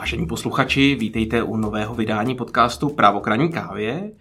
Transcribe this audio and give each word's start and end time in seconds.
Vážení 0.00 0.26
posluchači, 0.26 0.94
vítejte 0.94 1.42
u 1.42 1.56
nového 1.56 1.94
vydání 1.94 2.34
podcastu 2.34 2.88
Právokraní 2.88 3.52
kávě. 3.52 4.12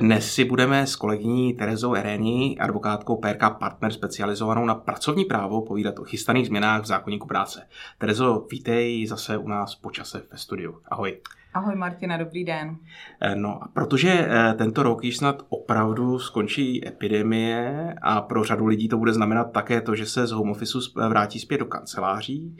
Dnes 0.00 0.34
si 0.34 0.44
budeme 0.44 0.86
s 0.86 0.96
kolegyní 0.96 1.54
Terezou 1.54 1.94
Eréni, 1.94 2.58
advokátkou 2.58 3.16
PRK 3.16 3.50
Partner 3.58 3.92
specializovanou 3.92 4.64
na 4.64 4.74
pracovní 4.74 5.24
právo, 5.24 5.62
povídat 5.62 5.98
o 5.98 6.04
chystaných 6.04 6.46
změnách 6.46 6.82
v 6.82 6.86
zákonníku 6.86 7.26
práce. 7.26 7.68
Terezo, 7.98 8.46
vítej 8.50 9.06
zase 9.06 9.38
u 9.38 9.48
nás 9.48 9.74
po 9.74 9.90
čase 9.90 10.22
ve 10.32 10.38
studiu. 10.38 10.78
Ahoj. 10.88 11.16
Ahoj 11.56 11.76
Martina, 11.76 12.16
dobrý 12.16 12.44
den. 12.44 12.76
Eh, 13.20 13.36
no 13.36 13.60
protože 13.72 14.10
eh, 14.10 14.54
tento 14.54 14.82
rok 14.82 15.04
již 15.04 15.16
snad 15.16 15.42
opravdu 15.48 16.18
skončí 16.18 16.88
epidemie 16.88 17.94
a 18.02 18.20
pro 18.20 18.44
řadu 18.44 18.66
lidí 18.66 18.88
to 18.88 18.98
bude 18.98 19.12
znamenat 19.12 19.52
také 19.52 19.80
to, 19.80 19.94
že 19.94 20.06
se 20.06 20.26
z 20.26 20.30
home 20.30 20.50
office 20.50 20.78
vrátí 21.08 21.38
zpět 21.38 21.58
do 21.58 21.64
kanceláří. 21.64 22.56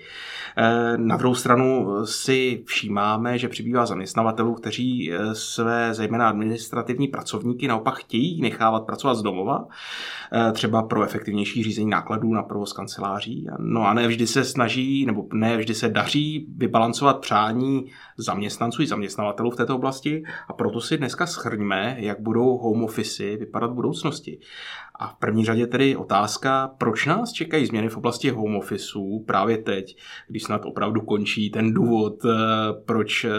Eh, 0.56 0.96
na 0.96 1.16
druhou 1.16 1.34
stranu 1.34 1.86
si 2.06 2.62
všímáme, 2.66 3.38
že 3.38 3.48
přibývá 3.48 3.86
zaměstnavatelů, 3.86 4.54
kteří 4.54 5.12
své 5.32 5.94
zejména 5.94 6.28
administrativní 6.28 7.08
pracovníky 7.08 7.68
naopak 7.68 7.94
chtějí 7.94 8.42
nechávat 8.42 8.86
pracovat 8.86 9.14
z 9.14 9.22
domova, 9.22 9.66
třeba 10.52 10.82
pro 10.82 11.02
efektivnější 11.02 11.62
řízení 11.62 11.90
nákladů 11.90 12.34
na 12.34 12.42
provoz 12.42 12.72
kanceláří. 12.72 13.46
No 13.58 13.86
a 13.86 13.94
ne 13.94 14.08
vždy 14.08 14.26
se 14.26 14.44
snaží, 14.44 15.06
nebo 15.06 15.26
ne 15.32 15.56
vždy 15.56 15.74
se 15.74 15.88
daří 15.88 16.46
vybalancovat 16.56 17.20
přání 17.20 17.86
zaměstnanců 18.16 18.85
i 18.86 18.88
zaměstnavatelů 18.88 19.50
v 19.50 19.56
této 19.56 19.74
oblasti 19.74 20.22
a 20.48 20.52
proto 20.52 20.80
si 20.80 20.98
dneska 20.98 21.26
schrňme, 21.26 21.96
jak 21.98 22.20
budou 22.20 22.56
home 22.56 22.84
office 22.84 23.36
vypadat 23.36 23.70
v 23.70 23.74
budoucnosti. 23.74 24.38
A 24.98 25.08
v 25.08 25.14
první 25.14 25.44
řadě 25.44 25.66
tedy 25.66 25.96
otázka, 25.96 26.68
proč 26.78 27.06
nás 27.06 27.32
čekají 27.32 27.66
změny 27.66 27.88
v 27.88 27.96
oblasti 27.96 28.30
home 28.30 28.56
officeů 28.56 29.24
právě 29.26 29.58
teď, 29.58 29.96
když 30.28 30.42
snad 30.42 30.64
opravdu 30.64 31.00
končí 31.00 31.50
ten 31.50 31.74
důvod, 31.74 32.24
eh, 32.24 32.28
proč 32.86 33.24
eh, 33.24 33.30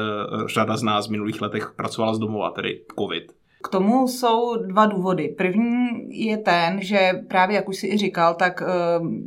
řada 0.45 0.78
z 0.78 0.84
nás 0.84 1.08
v 1.08 1.12
minulých 1.12 1.42
letech 1.42 1.73
pracovala 1.75 2.14
z 2.14 2.20
domova, 2.20 2.52
tedy 2.52 2.81
COVID. 3.00 3.47
K 3.63 3.67
tomu 3.67 4.08
jsou 4.08 4.55
dva 4.55 4.86
důvody. 4.86 5.36
První 5.38 5.88
je 6.09 6.38
ten, 6.38 6.81
že 6.81 7.11
právě 7.27 7.55
jak 7.55 7.69
už 7.69 7.77
si 7.77 7.88
i 7.88 7.97
říkal, 7.97 8.33
tak 8.36 8.61
eh, 8.61 8.66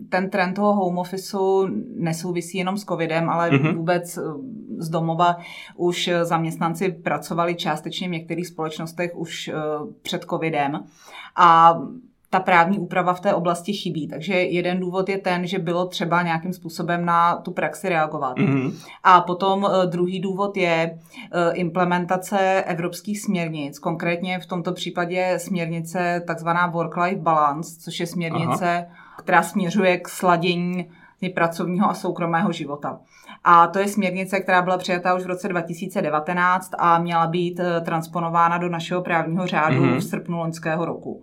ten 0.08 0.30
trend 0.30 0.54
toho 0.54 0.72
home 0.72 0.98
officeu 0.98 1.68
nesouvisí 1.96 2.58
jenom 2.58 2.76
s 2.76 2.84
covidem, 2.84 3.30
ale 3.30 3.50
mm-hmm. 3.50 3.76
vůbec 3.76 4.16
eh, 4.16 4.22
z 4.78 4.88
domova 4.88 5.36
už 5.76 6.10
zaměstnanci 6.22 6.92
pracovali 6.92 7.54
částečně 7.54 8.08
v 8.08 8.10
některých 8.10 8.46
společnostech 8.46 9.16
už 9.16 9.48
eh, 9.48 9.54
před 10.02 10.24
covidem. 10.24 10.84
A 11.36 11.78
ta 12.30 12.40
právní 12.40 12.78
úprava 12.78 13.14
v 13.14 13.20
té 13.20 13.34
oblasti 13.34 13.72
chybí. 13.72 14.08
Takže 14.08 14.34
jeden 14.34 14.80
důvod 14.80 15.08
je 15.08 15.18
ten, 15.18 15.46
že 15.46 15.58
bylo 15.58 15.86
třeba 15.86 16.22
nějakým 16.22 16.52
způsobem 16.52 17.04
na 17.04 17.36
tu 17.36 17.50
praxi 17.50 17.88
reagovat. 17.88 18.38
Mm-hmm. 18.38 18.72
A 19.02 19.20
potom 19.20 19.66
eh, 19.66 19.86
druhý 19.86 20.20
důvod 20.20 20.56
je 20.56 20.98
eh, 21.32 21.52
implementace 21.52 22.64
evropských 22.66 23.20
směrnic, 23.20 23.78
konkrétně 23.78 24.38
v 24.38 24.46
tomto 24.46 24.72
případě 24.72 25.34
směrnice 25.38 26.22
takzvaná 26.26 26.72
work-life 26.72 27.22
balance, 27.22 27.80
což 27.80 28.00
je 28.00 28.06
směrnice, 28.06 28.86
Aha. 28.90 29.16
která 29.18 29.42
směřuje 29.42 29.98
k 29.98 30.08
sladění 30.08 30.88
pracovního 31.34 31.90
a 31.90 31.94
soukromého 31.94 32.52
života. 32.52 33.00
A 33.44 33.66
to 33.66 33.78
je 33.78 33.88
směrnice, 33.88 34.40
která 34.40 34.62
byla 34.62 34.78
přijata 34.78 35.14
už 35.14 35.22
v 35.22 35.26
roce 35.26 35.48
2019 35.48 36.70
a 36.78 36.98
měla 36.98 37.26
být 37.26 37.60
eh, 37.60 37.80
transponována 37.80 38.58
do 38.58 38.68
našeho 38.68 39.02
právního 39.02 39.46
řádu 39.46 39.82
mm-hmm. 39.82 39.96
v 39.96 40.04
srpnu 40.04 40.38
loňského 40.38 40.84
roku 40.84 41.22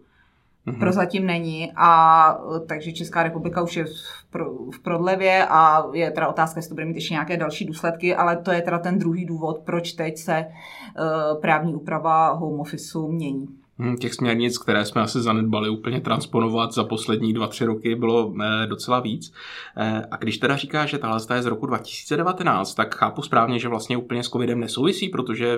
mm-hmm. 0.68 0.80
prozatím 0.80 1.26
není 1.26 1.72
a 1.76 2.40
takže 2.68 2.92
Česká 2.92 3.23
republika 3.23 3.62
už 3.62 3.76
je 3.76 3.86
v, 3.86 4.30
pro, 4.30 4.46
v 4.74 4.80
prodlevě 4.84 5.46
a 5.50 5.84
je 5.94 6.12
teda 6.12 6.28
otázka, 6.28 6.58
jestli 6.58 6.69
to 6.69 6.75
bude 6.75 6.86
mít 6.86 6.96
ještě 6.96 7.14
nějaké 7.14 7.38
další 7.38 7.66
důsledky, 7.66 8.16
ale 8.16 8.38
to 8.38 8.52
je 8.52 8.62
teda 8.62 8.80
ten 8.80 9.00
druhý 9.00 9.25
důvod, 9.25 9.59
proč 9.59 9.91
teď 9.91 10.18
se 10.18 10.46
uh, 10.46 11.41
právní 11.41 11.75
úprava 11.75 12.31
home 12.31 12.59
officeu 12.59 13.12
mění. 13.12 13.47
Hm, 13.80 13.98
těch 13.98 14.14
směrnic, 14.14 14.58
které 14.58 14.86
jsme 14.86 15.02
asi 15.02 15.22
zanedbali 15.22 15.70
úplně 15.70 16.02
transponovat 16.02 16.74
za 16.74 16.84
poslední 16.84 17.34
dva, 17.34 17.48
tři 17.48 17.66
roky, 17.66 17.96
bylo 17.96 18.34
eh, 18.42 18.68
docela 18.68 19.00
víc. 19.00 19.34
Eh, 19.78 20.04
a 20.12 20.18
když 20.18 20.38
teda 20.38 20.56
říká, 20.56 20.86
že 20.86 20.98
tahle 20.98 21.20
je 21.36 21.42
z 21.42 21.46
roku 21.46 21.66
2019, 21.66 22.74
tak 22.74 22.96
chápu 22.96 23.22
správně, 23.22 23.60
že 23.60 23.68
vlastně 23.68 23.98
úplně 23.98 24.24
s 24.24 24.30
covidem 24.30 24.60
nesouvisí, 24.60 25.10
protože 25.10 25.58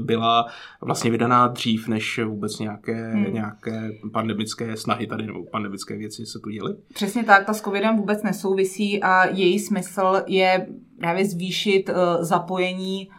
byla 0.00 0.46
vlastně 0.80 1.10
vydaná 1.10 1.48
dřív, 1.48 1.88
než 1.88 2.20
vůbec 2.24 2.58
nějaké, 2.58 3.12
hmm. 3.12 3.34
nějaké 3.34 3.90
pandemické 4.12 4.76
snahy 4.76 5.06
tady 5.06 5.26
nebo 5.26 5.44
pandemické 5.44 5.96
věci 5.96 6.26
se 6.26 6.38
tu 6.38 6.50
děly. 6.50 6.74
Přesně 6.94 7.24
tak, 7.24 7.46
ta 7.46 7.52
s 7.52 7.60
covidem 7.60 7.96
vůbec 7.96 8.22
nesouvisí 8.22 9.02
a 9.02 9.26
její 9.26 9.58
smysl 9.58 10.22
je 10.26 10.66
právě 10.98 11.24
zvýšit 11.24 11.90
zapojení 12.20 13.08
Eh, 13.10 13.15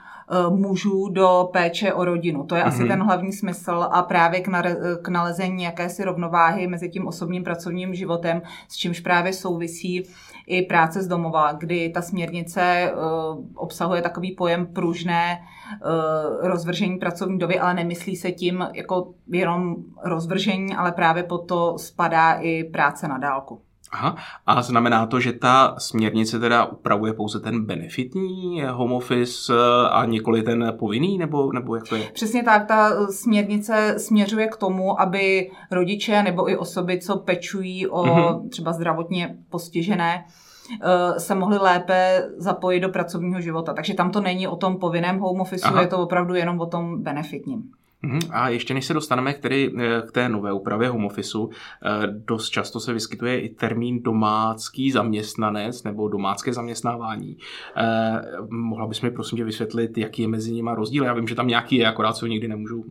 mužů 0.50 1.10
do 1.10 1.50
péče 1.54 1.94
o 1.94 2.06
rodinu. 2.06 2.44
To 2.44 2.56
je 2.56 2.62
mm-hmm. 2.62 2.68
asi 2.68 2.80
mhm. 2.80 2.88
ten 2.88 3.04
hlavní 3.04 3.34
smysl 3.34 3.88
a 3.92 4.02
právě 4.02 4.42
k, 4.42 4.48
nare- 4.48 5.02
k 5.02 5.08
nalezení 5.08 5.64
jakési 5.64 6.04
rovnováhy 6.04 6.68
mezi 6.68 6.90
tím 6.90 7.08
osobním 7.08 7.44
pracovním 7.44 7.96
životem, 7.96 8.42
s 8.68 8.76
čímž 8.76 9.00
právě 9.00 9.34
souvisí 9.34 10.04
i 10.48 10.62
práce 10.62 11.04
z 11.04 11.08
domova, 11.08 11.52
kdy 11.52 11.90
ta 11.90 12.02
směrnice 12.02 12.92
uh, 12.94 13.46
obsahuje 13.56 14.02
takový 14.02 14.32
pojem 14.32 14.66
pružné 14.66 15.40
uh, 15.40 16.48
rozvržení 16.48 16.98
pracovní 16.98 17.40
doby, 17.40 17.60
ale 17.60 17.74
nemyslí 17.74 18.16
se 18.16 18.32
tím 18.32 18.68
jako 18.74 19.14
jenom 19.28 19.76
rozvržení, 20.04 20.76
ale 20.76 20.92
právě 20.92 21.24
pod 21.24 21.38
to 21.38 21.78
spadá 21.78 22.34
i 22.34 22.64
práce 22.64 23.08
na 23.08 23.18
dálku. 23.18 23.62
Aha. 23.92 24.16
A 24.46 24.62
znamená 24.62 25.06
to, 25.06 25.20
že 25.20 25.34
ta 25.34 25.76
směrnice 25.78 26.40
teda 26.40 26.66
upravuje 26.66 27.14
pouze 27.14 27.40
ten 27.40 27.66
benefitní 27.66 28.62
home 28.70 28.94
office 28.94 29.54
eh, 29.54 29.90
a 29.90 30.06
nikoli 30.06 30.44
ten 30.44 30.74
povinný, 30.80 31.18
nebo, 31.18 31.52
nebo 31.54 31.76
jak 31.76 31.88
to 31.90 31.96
je? 31.96 32.04
Přesně 32.14 32.44
tak, 32.44 32.68
ta 32.68 33.08
směrnice 33.12 33.96
směřuje 33.98 34.48
k 34.48 34.58
tomu, 34.58 35.02
aby 35.02 35.52
rodiče 35.72 36.24
nebo 36.24 36.50
i 36.50 36.58
osoby, 36.58 37.00
co 37.00 37.18
pečují 37.18 37.88
o 37.88 38.04
mm-hmm. 38.04 38.50
třeba 38.50 38.74
zdravotně 38.74 39.38
postižené, 39.50 40.26
eh, 40.82 41.20
se 41.20 41.36
mohli 41.36 41.58
lépe 41.58 42.30
zapojit 42.38 42.80
do 42.80 42.90
pracovního 42.90 43.42
života. 43.42 43.74
Takže 43.74 43.94
tam 43.94 44.12
to 44.12 44.22
není 44.22 44.48
o 44.48 44.56
tom 44.56 44.78
povinném 44.78 45.20
home 45.20 45.42
office, 45.42 45.68
Aha. 45.68 45.82
je 45.82 45.88
to 45.88 45.98
opravdu 45.98 46.36
jenom 46.36 46.60
o 46.60 46.66
tom 46.66 47.04
benefitním. 47.04 47.72
Mhm. 48.02 48.20
A 48.32 48.50
ještě 48.50 48.74
než 48.74 48.86
se 48.86 48.94
dostaneme 48.94 49.34
k, 49.34 49.40
tedy, 49.40 49.74
eh, 49.80 50.02
k 50.08 50.12
té 50.12 50.30
nové 50.30 50.54
úpravě 50.54 50.90
home 50.90 51.06
office, 51.06 51.38
eh, 51.38 52.08
dost 52.08 52.50
často 52.50 52.80
se 52.80 52.94
vyskytuje 52.94 53.42
i 53.42 53.50
termín 53.50 54.04
domácký 54.04 54.92
zaměstnanec 54.92 55.84
nebo 55.84 56.08
domácké 56.08 56.54
zaměstnávání. 56.54 57.38
Eh, 57.78 58.22
mohla 58.50 58.88
bys 58.88 59.02
mi 59.02 59.12
prosím 59.12 59.38
tě 59.38 59.44
vysvětlit, 59.44 59.98
jaký 59.98 60.22
je 60.22 60.28
mezi 60.28 60.52
nimi 60.52 60.70
rozdíl? 60.74 61.04
Já 61.04 61.14
vím, 61.14 61.28
že 61.28 61.36
tam 61.36 61.48
nějaký 61.48 61.76
je, 61.76 61.88
akorát 61.88 62.14
se 62.14 62.30
nikdy 62.30 62.48
nemůžu 62.48 62.84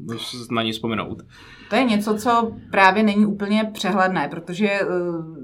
na 0.51 0.63
ní 0.63 0.73
vzpomenout. 0.73 1.23
To 1.71 1.77
je 1.77 1.85
něco, 1.85 2.15
co 2.15 2.53
právě 2.71 3.03
není 3.03 3.27
úplně 3.27 3.71
přehledné, 3.75 4.29
protože 4.29 4.81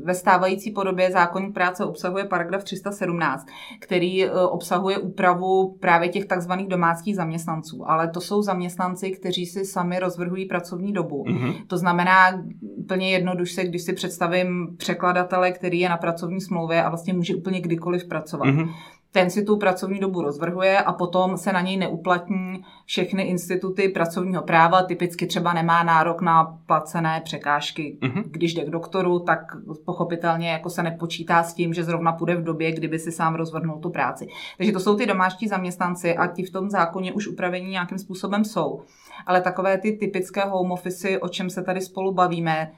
ve 0.04 0.14
stávající 0.14 0.70
podobě 0.70 1.10
zákonník 1.10 1.54
práce 1.54 1.84
obsahuje 1.84 2.24
paragraf 2.24 2.64
317, 2.64 3.46
který 3.80 4.30
obsahuje 4.30 4.98
úpravu 4.98 5.76
právě 5.80 6.08
těch 6.08 6.24
takzvaných 6.24 6.68
domácích 6.68 7.16
zaměstnanců. 7.16 7.90
Ale 7.90 8.08
to 8.08 8.20
jsou 8.20 8.42
zaměstnanci, 8.42 9.10
kteří 9.10 9.46
si 9.52 9.64
sami 9.64 9.98
rozvrhují 9.98 10.46
pracovní 10.46 10.92
dobu. 10.92 11.24
Mm-hmm. 11.24 11.54
To 11.66 11.78
znamená 11.78 12.42
úplně 12.60 13.10
jednoduše, 13.10 13.64
když 13.64 13.82
si 13.82 13.92
představím 13.92 14.76
překladatele, 14.76 15.52
který 15.52 15.80
je 15.80 15.88
na 15.88 15.96
pracovní 15.96 16.40
smlouvě 16.40 16.82
a 16.82 16.88
vlastně 16.88 17.12
může 17.12 17.34
úplně 17.34 17.60
kdykoliv 17.60 18.08
pracovat. 18.08 18.46
Mm-hmm 18.46 18.68
ten 19.12 19.30
si 19.30 19.44
tu 19.44 19.56
pracovní 19.56 20.00
dobu 20.00 20.22
rozvrhuje 20.22 20.78
a 20.78 20.92
potom 20.92 21.36
se 21.36 21.52
na 21.52 21.60
něj 21.60 21.76
neuplatní 21.76 22.64
všechny 22.86 23.22
instituty 23.22 23.88
pracovního 23.88 24.42
práva. 24.42 24.82
Typicky 24.82 25.26
třeba 25.26 25.52
nemá 25.52 25.82
nárok 25.82 26.22
na 26.22 26.58
placené 26.66 27.20
překážky. 27.24 27.98
Mm-hmm. 28.02 28.22
Když 28.26 28.54
jde 28.54 28.64
k 28.64 28.70
doktoru, 28.70 29.18
tak 29.18 29.38
pochopitelně 29.84 30.50
jako 30.50 30.70
se 30.70 30.82
nepočítá 30.82 31.42
s 31.42 31.54
tím, 31.54 31.74
že 31.74 31.84
zrovna 31.84 32.12
půjde 32.12 32.36
v 32.36 32.44
době, 32.44 32.72
kdyby 32.72 32.98
si 32.98 33.12
sám 33.12 33.34
rozvrhnul 33.34 33.78
tu 33.78 33.90
práci. 33.90 34.26
Takže 34.56 34.72
to 34.72 34.80
jsou 34.80 34.96
ty 34.96 35.06
domácí 35.06 35.48
zaměstnanci 35.48 36.16
a 36.16 36.26
ti 36.26 36.42
v 36.42 36.50
tom 36.50 36.70
zákoně 36.70 37.12
už 37.12 37.28
upravení 37.28 37.70
nějakým 37.70 37.98
způsobem 37.98 38.44
jsou. 38.44 38.82
Ale 39.26 39.40
takové 39.40 39.78
ty 39.78 39.92
typické 39.92 40.44
home 40.44 40.72
office, 40.72 41.18
o 41.18 41.28
čem 41.28 41.50
se 41.50 41.62
tady 41.62 41.80
spolu 41.80 42.12
bavíme, 42.12 42.72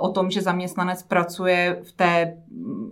o 0.00 0.08
tom, 0.08 0.30
že 0.30 0.42
zaměstnanec 0.42 1.02
pracuje 1.02 1.82
v 1.82 1.92
té 1.92 2.36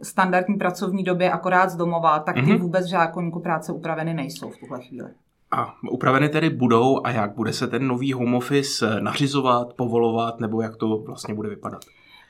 standardní 0.02 0.54
pracovní 0.54 1.04
době 1.04 1.30
akorát 1.30 1.70
z 1.70 1.76
domova, 1.76 2.18
tak 2.18 2.34
ty 2.34 2.40
mm-hmm. 2.40 2.58
vůbec 2.58 2.86
v 2.86 2.90
zákonníku 2.90 3.40
práce 3.40 3.72
upraveny 3.72 4.14
nejsou 4.14 4.50
v 4.50 4.56
tuhle 4.56 4.82
chvíli. 4.82 5.08
A 5.50 5.74
upraveny 5.90 6.28
tedy 6.28 6.50
budou 6.50 7.00
a 7.04 7.10
jak 7.10 7.34
bude 7.34 7.52
se 7.52 7.66
ten 7.66 7.86
nový 7.86 8.12
home 8.12 8.34
office 8.34 9.00
nařizovat, 9.00 9.74
povolovat 9.74 10.40
nebo 10.40 10.62
jak 10.62 10.76
to 10.76 10.98
vlastně 10.98 11.34
bude 11.34 11.48
vypadat? 11.48 11.80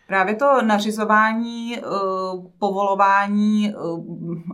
Právě 0.07 0.35
to 0.35 0.63
nařizování, 0.63 1.79
eh, 1.79 1.81
povolování, 2.59 3.71
eh, 3.71 3.75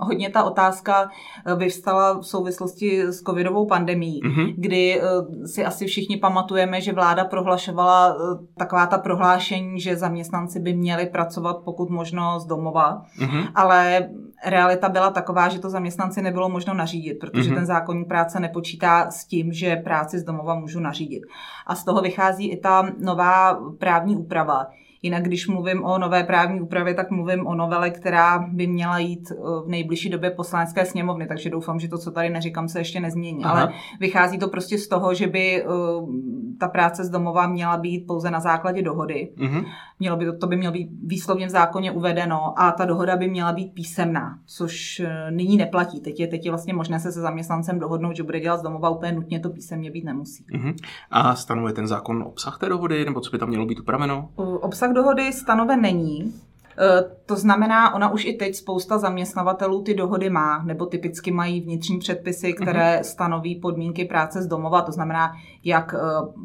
hodně 0.00 0.30
ta 0.30 0.44
otázka 0.44 1.10
eh, 1.46 1.54
vyvstala 1.54 2.18
v 2.18 2.22
souvislosti 2.22 3.02
s 3.02 3.22
covidovou 3.22 3.66
pandemí, 3.66 4.20
mm-hmm. 4.22 4.54
kdy 4.56 5.00
si 5.46 5.64
asi 5.64 5.86
všichni 5.86 6.16
pamatujeme, 6.16 6.80
že 6.80 6.92
vláda 6.92 7.24
prohlašovala 7.24 8.16
taková 8.58 8.86
ta 8.86 8.98
prohlášení, 8.98 9.80
že 9.80 9.96
zaměstnanci 9.96 10.60
by 10.60 10.74
měli 10.74 11.06
pracovat 11.06 11.56
pokud 11.64 11.90
možno 11.90 12.40
z 12.40 12.46
domova, 12.46 13.02
mm-hmm. 13.18 13.48
ale 13.54 14.08
realita 14.46 14.88
byla 14.88 15.10
taková, 15.10 15.48
že 15.48 15.58
to 15.58 15.70
zaměstnanci 15.70 16.22
nebylo 16.22 16.48
možno 16.48 16.74
nařídit, 16.74 17.14
protože 17.14 17.50
mm-hmm. 17.50 17.54
ten 17.54 17.66
zákonník 17.66 18.08
práce 18.08 18.40
nepočítá 18.40 19.10
s 19.10 19.24
tím, 19.24 19.52
že 19.52 19.76
práci 19.76 20.18
z 20.18 20.24
domova 20.24 20.54
můžu 20.54 20.80
nařídit. 20.80 21.22
A 21.66 21.74
z 21.74 21.84
toho 21.84 22.00
vychází 22.00 22.50
i 22.50 22.56
ta 22.56 22.90
nová 22.98 23.60
právní 23.78 24.16
úprava. 24.16 24.66
Jinak, 25.02 25.22
když 25.22 25.48
mluvím 25.48 25.84
o 25.84 25.98
nové 25.98 26.24
právní 26.24 26.60
úpravě, 26.60 26.94
tak 26.94 27.10
mluvím 27.10 27.46
o 27.46 27.54
novele, 27.54 27.90
která 27.90 28.38
by 28.38 28.66
měla 28.66 28.98
jít 28.98 29.30
eh, 29.30 29.34
v 29.64 29.68
nejbližší 29.68 30.08
době 30.10 30.30
poslanecké 30.30 30.86
sněmovny, 30.86 31.26
takže 31.26 31.50
doufám, 31.50 31.80
že 31.80 31.88
to, 31.88 31.98
co 31.98 32.10
tady 32.10 32.30
neříkám, 32.30 32.68
se 32.68 32.80
ještě 32.80 33.00
nezmění. 33.00 33.44
Aha. 33.44 33.60
Ale 33.60 33.72
vychází 34.00 34.38
to 34.38 34.48
prostě 34.48 34.78
z 34.78 34.88
toho, 34.88 35.14
že 35.14 35.26
by 35.26 35.64
uh, 35.64 36.08
ta 36.60 36.68
práce 36.68 37.04
z 37.04 37.10
domova 37.10 37.46
měla 37.46 37.76
být 37.76 38.06
pouze 38.06 38.30
na 38.30 38.40
základě 38.40 38.82
dohody. 38.82 39.32
Uh-huh. 39.38 39.64
Mělo 39.98 40.16
by 40.16 40.24
to, 40.24 40.38
to 40.38 40.46
by 40.46 40.56
mělo 40.56 40.72
být 40.72 40.90
výslovně 41.06 41.46
v 41.46 41.50
zákoně 41.50 41.92
uvedeno 41.92 42.60
a 42.60 42.72
ta 42.72 42.84
dohoda 42.84 43.16
by 43.16 43.28
měla 43.28 43.52
být 43.52 43.74
písemná, 43.74 44.38
což 44.46 45.00
uh, 45.00 45.36
nyní 45.36 45.56
neplatí. 45.56 46.00
Teď 46.00 46.20
je, 46.20 46.26
teď 46.26 46.44
je 46.44 46.50
vlastně 46.50 46.74
možné 46.74 47.00
se 47.00 47.12
se 47.12 47.20
zaměstnancem 47.20 47.78
dohodnout, 47.78 48.16
že 48.16 48.22
bude 48.22 48.40
dělat 48.40 48.56
z 48.56 48.62
domova, 48.62 48.90
úplně 48.90 49.12
nutně 49.12 49.40
to 49.40 49.50
písemně 49.50 49.90
být 49.90 50.04
nemusí. 50.04 50.44
Uh-huh. 50.54 50.74
A 51.10 51.34
stanovuje 51.34 51.72
ten 51.72 51.86
zákon 51.86 52.22
obsah 52.22 52.58
té 52.58 52.68
dohody, 52.68 53.04
nebo 53.04 53.20
co 53.20 53.30
by 53.30 53.38
tam 53.38 53.48
mělo 53.48 53.66
být 53.66 53.80
upraveno? 53.80 54.28
Uh, 54.36 54.58
obsah 54.90 54.94
dohody 54.94 55.32
stanoven 55.32 55.80
není. 55.80 56.20
E, 56.78 57.04
to 57.26 57.36
znamená, 57.36 57.94
ona 57.94 58.12
už 58.12 58.24
i 58.24 58.32
teď 58.32 58.54
spousta 58.54 58.98
zaměstnavatelů 58.98 59.82
ty 59.82 59.94
dohody 59.94 60.30
má, 60.30 60.62
nebo 60.62 60.86
typicky 60.86 61.30
mají 61.30 61.60
vnitřní 61.60 61.98
předpisy, 61.98 62.52
které 62.52 62.98
uh-huh. 62.98 63.04
stanoví 63.04 63.54
podmínky 63.60 64.04
práce 64.04 64.42
z 64.42 64.46
domova, 64.46 64.82
to 64.82 64.92
znamená, 64.92 65.32
jak 65.64 65.94
e, 65.94 65.98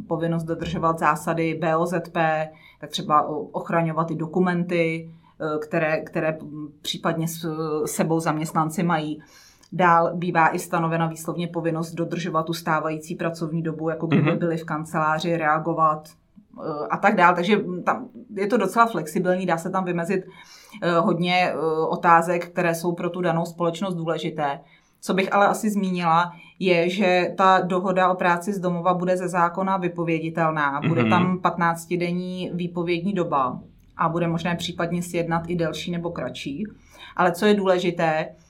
povinnost 0.07 0.43
dodržovat 0.43 0.99
zásady 0.99 1.61
BOZP, 1.61 2.17
tak 2.79 2.89
třeba 2.89 3.27
ochraňovat 3.51 4.07
ty 4.07 4.15
dokumenty, 4.15 5.09
e, 5.39 5.59
které, 5.59 6.01
které 6.01 6.37
případně 6.81 7.27
s 7.27 7.45
sebou 7.85 8.19
zaměstnanci 8.19 8.83
mají. 8.83 9.21
Dál 9.71 10.11
bývá 10.15 10.55
i 10.55 10.59
stanovena 10.59 11.07
výslovně 11.07 11.47
povinnost 11.47 11.93
dodržovat 11.93 12.43
tu 12.43 12.53
stávající 12.53 13.15
pracovní 13.15 13.61
dobu, 13.61 13.89
jako 13.89 14.07
kdyby 14.07 14.31
uh-huh. 14.31 14.37
byli 14.37 14.57
v 14.57 14.63
kanceláři, 14.63 15.37
reagovat 15.37 16.09
a 16.89 16.97
tak 16.97 17.15
dál. 17.15 17.35
Takže 17.35 17.57
tam 17.85 18.07
je 18.35 18.47
to 18.47 18.57
docela 18.57 18.85
flexibilní, 18.85 19.45
dá 19.45 19.57
se 19.57 19.69
tam 19.69 19.85
vymezit 19.85 20.25
eh, 20.81 20.91
hodně 20.91 21.49
eh, 21.49 21.55
otázek, 21.89 22.47
které 22.47 22.75
jsou 22.75 22.91
pro 22.91 23.09
tu 23.09 23.21
danou 23.21 23.45
společnost 23.45 23.95
důležité. 23.95 24.59
Co 25.01 25.13
bych 25.13 25.33
ale 25.33 25.47
asi 25.47 25.69
zmínila, 25.69 26.31
je, 26.59 26.89
že 26.89 27.33
ta 27.37 27.61
dohoda 27.61 28.11
o 28.11 28.15
práci 28.15 28.53
z 28.53 28.59
domova 28.59 28.93
bude 28.93 29.17
ze 29.17 29.27
zákona 29.27 29.77
vypověditelná. 29.77 30.81
Bude 30.87 31.03
mm-hmm. 31.03 31.09
tam 31.09 31.37
15-denní 31.37 32.51
výpovědní 32.53 33.13
doba 33.13 33.59
a 33.97 34.09
bude 34.09 34.27
možné 34.27 34.55
případně 34.55 35.03
sjednat 35.03 35.43
i 35.47 35.55
delší 35.55 35.91
nebo 35.91 36.11
kratší. 36.11 36.63
Ale 37.15 37.31
co 37.31 37.45
je 37.45 37.53
důležité, 37.53 38.27
Eh, 38.27 38.44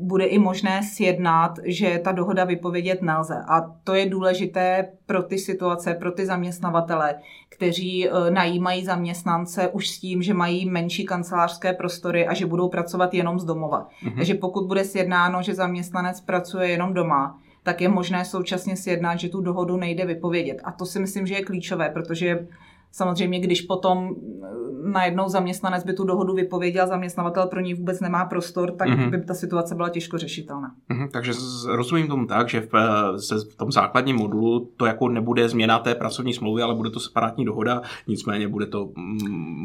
bude 0.00 0.24
i 0.24 0.38
možné 0.38 0.82
sjednat, 0.82 1.58
že 1.64 2.00
ta 2.04 2.12
dohoda 2.12 2.44
vypovědět 2.44 3.02
nelze. 3.02 3.44
A 3.48 3.60
to 3.84 3.94
je 3.94 4.08
důležité 4.08 4.88
pro 5.06 5.22
ty 5.22 5.38
situace, 5.38 5.94
pro 5.94 6.12
ty 6.12 6.26
zaměstnavatele, 6.26 7.14
kteří 7.48 8.08
eh, 8.08 8.30
najímají 8.30 8.84
zaměstnance 8.84 9.68
už 9.68 9.88
s 9.88 9.98
tím, 9.98 10.22
že 10.22 10.34
mají 10.34 10.70
menší 10.70 11.04
kancelářské 11.04 11.72
prostory 11.72 12.26
a 12.26 12.34
že 12.34 12.46
budou 12.46 12.68
pracovat 12.68 13.14
jenom 13.14 13.38
z 13.38 13.44
domova. 13.44 13.88
Mm-hmm. 14.04 14.16
Takže 14.16 14.34
pokud 14.34 14.66
bude 14.66 14.84
sjednáno, 14.84 15.42
že 15.42 15.54
zaměstnanec 15.54 16.20
pracuje 16.20 16.68
jenom 16.68 16.94
doma, 16.94 17.38
tak 17.62 17.80
je 17.80 17.88
možné 17.88 18.24
současně 18.24 18.76
sjednat, 18.76 19.18
že 19.18 19.28
tu 19.28 19.40
dohodu 19.40 19.76
nejde 19.76 20.06
vypovědět. 20.06 20.60
A 20.64 20.72
to 20.72 20.86
si 20.86 21.00
myslím, 21.00 21.26
že 21.26 21.34
je 21.34 21.44
klíčové, 21.44 21.88
protože 21.88 22.46
Samozřejmě, 22.94 23.40
když 23.40 23.62
potom 23.62 24.10
eh, 24.10 24.90
najednou 24.90 25.28
zaměstnanec 25.28 25.84
by 25.84 25.92
tu 25.92 26.04
dohodu 26.04 26.34
vypověděl, 26.34 26.86
zaměstnavatel 26.86 27.46
pro 27.46 27.60
ní 27.60 27.74
vůbec 27.74 28.00
nemá 28.00 28.24
prostor, 28.24 28.70
tak 28.70 28.88
mm-hmm. 28.88 29.10
by 29.10 29.24
ta 29.24 29.34
situace 29.34 29.74
byla 29.74 29.88
těžko 29.88 30.18
řešitelná. 30.18 30.70
Mm-hmm, 30.90 31.08
takže 31.10 31.32
rozumím 31.68 32.08
tomu 32.08 32.26
tak, 32.26 32.48
že 32.48 32.60
v, 32.60 32.74
eh, 32.74 33.18
se, 33.18 33.34
v 33.52 33.56
tom 33.56 33.72
základním 33.72 34.16
modulu 34.16 34.70
to 34.76 34.86
jako 34.86 35.08
nebude 35.08 35.48
změna 35.48 35.78
té 35.78 35.94
pracovní 35.94 36.34
smlouvy, 36.34 36.62
ale 36.62 36.74
bude 36.74 36.90
to 36.90 37.00
separátní 37.00 37.44
dohoda, 37.44 37.82
nicméně 38.06 38.48
bude 38.48 38.66
to 38.66 38.90
mm, 38.96 39.18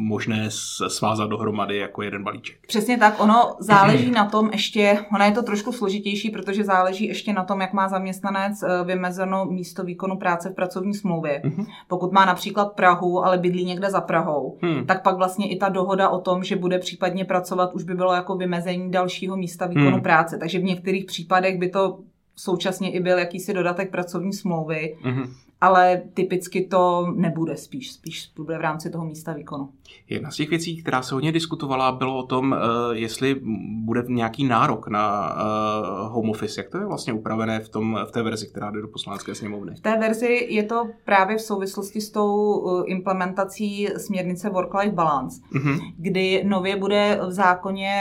možné 0.06 0.46
svázat 0.88 1.30
dohromady 1.30 1.76
jako 1.76 2.02
jeden 2.02 2.24
balíček. 2.24 2.56
Přesně 2.66 2.98
tak, 2.98 3.20
ono 3.20 3.54
záleží 3.58 4.10
na 4.10 4.24
tom 4.24 4.50
ještě, 4.52 4.98
ono 5.14 5.24
je 5.24 5.32
to 5.32 5.42
trošku 5.42 5.72
složitější, 5.72 6.30
protože 6.30 6.64
záleží 6.64 7.06
ještě 7.06 7.32
na 7.32 7.44
tom, 7.44 7.60
jak 7.60 7.72
má 7.72 7.88
zaměstnanec 7.88 8.62
eh, 8.62 8.84
vymezeno 8.84 9.44
místo 9.44 9.84
výkonu 9.84 10.16
práce 10.16 10.48
v 10.50 10.54
pracovní 10.54 10.94
smlouvě. 10.94 11.42
Mm-hmm. 11.44 11.66
Pokud 11.88 12.12
má 12.12 12.24
například 12.24 12.72
Prahu 12.72 13.19
ale 13.24 13.38
bydlí 13.38 13.64
někde 13.64 13.90
za 13.90 14.00
Prahou, 14.00 14.58
hmm. 14.62 14.86
tak 14.86 15.02
pak 15.02 15.16
vlastně 15.16 15.48
i 15.48 15.56
ta 15.56 15.68
dohoda 15.68 16.08
o 16.08 16.20
tom, 16.20 16.44
že 16.44 16.56
bude 16.56 16.78
případně 16.78 17.24
pracovat, 17.24 17.74
už 17.74 17.84
by 17.84 17.94
bylo 17.94 18.14
jako 18.14 18.36
vymezení 18.36 18.90
dalšího 18.90 19.36
místa 19.36 19.66
výkonu 19.66 19.90
hmm. 19.90 20.02
práce. 20.02 20.38
Takže 20.38 20.58
v 20.58 20.64
některých 20.64 21.04
případech 21.04 21.58
by 21.58 21.68
to 21.68 21.98
současně 22.36 22.92
i 22.92 23.00
byl 23.00 23.18
jakýsi 23.18 23.54
dodatek 23.54 23.90
pracovní 23.90 24.32
smlouvy, 24.32 24.96
mm-hmm 25.04 25.28
ale 25.60 26.02
typicky 26.14 26.64
to 26.64 27.12
nebude 27.16 27.56
spíš, 27.56 27.92
spíš 27.92 28.32
bude 28.36 28.58
v 28.58 28.60
rámci 28.60 28.90
toho 28.90 29.04
místa 29.04 29.32
výkonu. 29.32 29.68
Jedna 30.08 30.30
z 30.30 30.36
těch 30.36 30.50
věcí, 30.50 30.82
která 30.82 31.02
se 31.02 31.14
hodně 31.14 31.32
diskutovala, 31.32 31.92
bylo 31.92 32.18
o 32.18 32.26
tom, 32.26 32.54
eh, 32.54 32.58
jestli 32.92 33.40
bude 33.84 34.04
nějaký 34.08 34.44
nárok 34.44 34.88
na 34.88 35.34
eh, 35.36 36.08
home 36.08 36.30
office. 36.30 36.60
Jak 36.60 36.70
to 36.70 36.78
je 36.78 36.86
vlastně 36.86 37.12
upravené 37.12 37.60
v, 37.60 37.68
tom, 37.68 37.98
v 38.08 38.12
té 38.12 38.22
verzi, 38.22 38.46
která 38.46 38.70
jde 38.70 38.80
do 38.80 38.88
poslanecké 38.88 39.34
sněmovny? 39.34 39.74
V 39.74 39.80
té 39.80 39.98
verzi 39.98 40.46
je 40.50 40.62
to 40.62 40.88
právě 41.04 41.36
v 41.36 41.40
souvislosti 41.40 42.00
s 42.00 42.10
tou 42.10 42.64
eh, 42.68 42.84
implementací 42.86 43.88
směrnice 43.96 44.50
Work-Life 44.50 44.94
Balance, 44.94 45.40
mm-hmm. 45.52 45.92
kdy 45.96 46.44
nově 46.44 46.76
bude 46.76 47.20
v 47.26 47.32
zákoně 47.32 47.92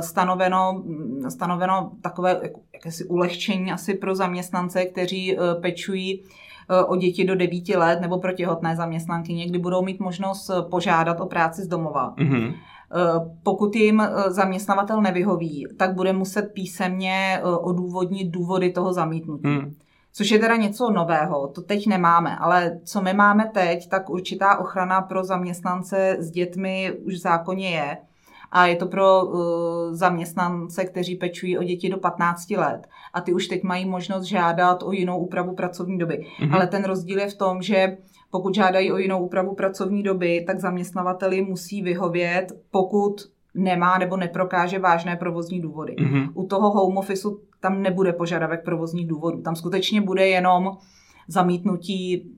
stanoveno, 0.00 0.84
stanoveno 1.28 1.92
takové 2.02 2.40
jakési 2.74 3.04
ulehčení 3.04 3.72
asi 3.72 3.94
pro 3.94 4.14
zaměstnance, 4.14 4.84
kteří 4.84 5.36
pečují 5.60 6.22
o 6.86 6.96
děti 6.96 7.24
do 7.24 7.34
9 7.34 7.68
let 7.68 8.00
nebo 8.00 8.18
pro 8.18 8.32
těhotné 8.32 8.76
zaměstnanky 8.76 9.34
někdy 9.34 9.58
budou 9.58 9.82
mít 9.82 10.00
možnost 10.00 10.50
eh, 10.50 10.62
požádat 10.70 11.20
o 11.20 11.26
práci 11.26 11.62
z 11.62 11.68
domova. 11.68 12.14
Mm-hmm. 12.16 12.54
Pokud 13.42 13.76
jim 13.76 14.02
zaměstnavatel 14.26 15.00
nevyhoví, 15.02 15.66
tak 15.78 15.94
bude 15.94 16.12
muset 16.12 16.42
písemně 16.42 17.40
odůvodnit 17.42 18.30
důvody 18.30 18.72
toho 18.72 18.92
zamítnutí. 18.92 19.48
Mm. 19.48 19.74
Což 20.12 20.30
je 20.30 20.38
teda 20.38 20.56
něco 20.56 20.90
nového, 20.90 21.48
to 21.48 21.60
teď 21.60 21.86
nemáme, 21.86 22.36
ale 22.36 22.80
co 22.84 23.00
my 23.00 23.14
máme 23.14 23.50
teď, 23.54 23.88
tak 23.88 24.10
určitá 24.10 24.58
ochrana 24.58 25.00
pro 25.00 25.24
zaměstnance 25.24 26.16
s 26.18 26.30
dětmi 26.30 26.92
už 27.06 27.14
v 27.14 27.18
zákoně 27.18 27.70
je 27.70 27.96
a 28.52 28.66
je 28.66 28.76
to 28.76 28.86
pro 28.86 29.24
uh, 29.24 29.40
zaměstnance, 29.90 30.84
kteří 30.84 31.16
pečují 31.16 31.58
o 31.58 31.62
děti 31.62 31.88
do 31.88 31.96
15 31.96 32.50
let 32.50 32.86
a 33.14 33.20
ty 33.20 33.32
už 33.32 33.46
teď 33.46 33.62
mají 33.62 33.84
možnost 33.84 34.24
žádat 34.24 34.82
o 34.82 34.92
jinou 34.92 35.18
úpravu 35.18 35.54
pracovní 35.54 35.98
doby. 35.98 36.26
Mm-hmm. 36.40 36.54
Ale 36.54 36.66
ten 36.66 36.84
rozdíl 36.84 37.18
je 37.18 37.28
v 37.28 37.34
tom, 37.34 37.62
že 37.62 37.96
pokud 38.30 38.54
žádají 38.54 38.92
o 38.92 38.98
jinou 38.98 39.24
úpravu 39.24 39.54
pracovní 39.54 40.02
doby, 40.02 40.44
tak 40.46 40.60
zaměstnavateli 40.60 41.42
musí 41.42 41.82
vyhovět, 41.82 42.52
pokud 42.70 43.14
nemá 43.54 43.98
nebo 43.98 44.16
neprokáže 44.16 44.78
vážné 44.78 45.16
provozní 45.16 45.60
důvody. 45.60 45.96
Mm-hmm. 45.98 46.30
U 46.34 46.46
toho 46.46 46.70
home 46.70 46.96
office 46.96 47.28
tam 47.60 47.82
nebude 47.82 48.12
požadavek 48.12 48.64
provozních 48.64 49.06
důvodů. 49.06 49.42
Tam 49.42 49.56
skutečně 49.56 50.00
bude 50.00 50.28
jenom 50.28 50.76
zamítnutí 51.28 52.30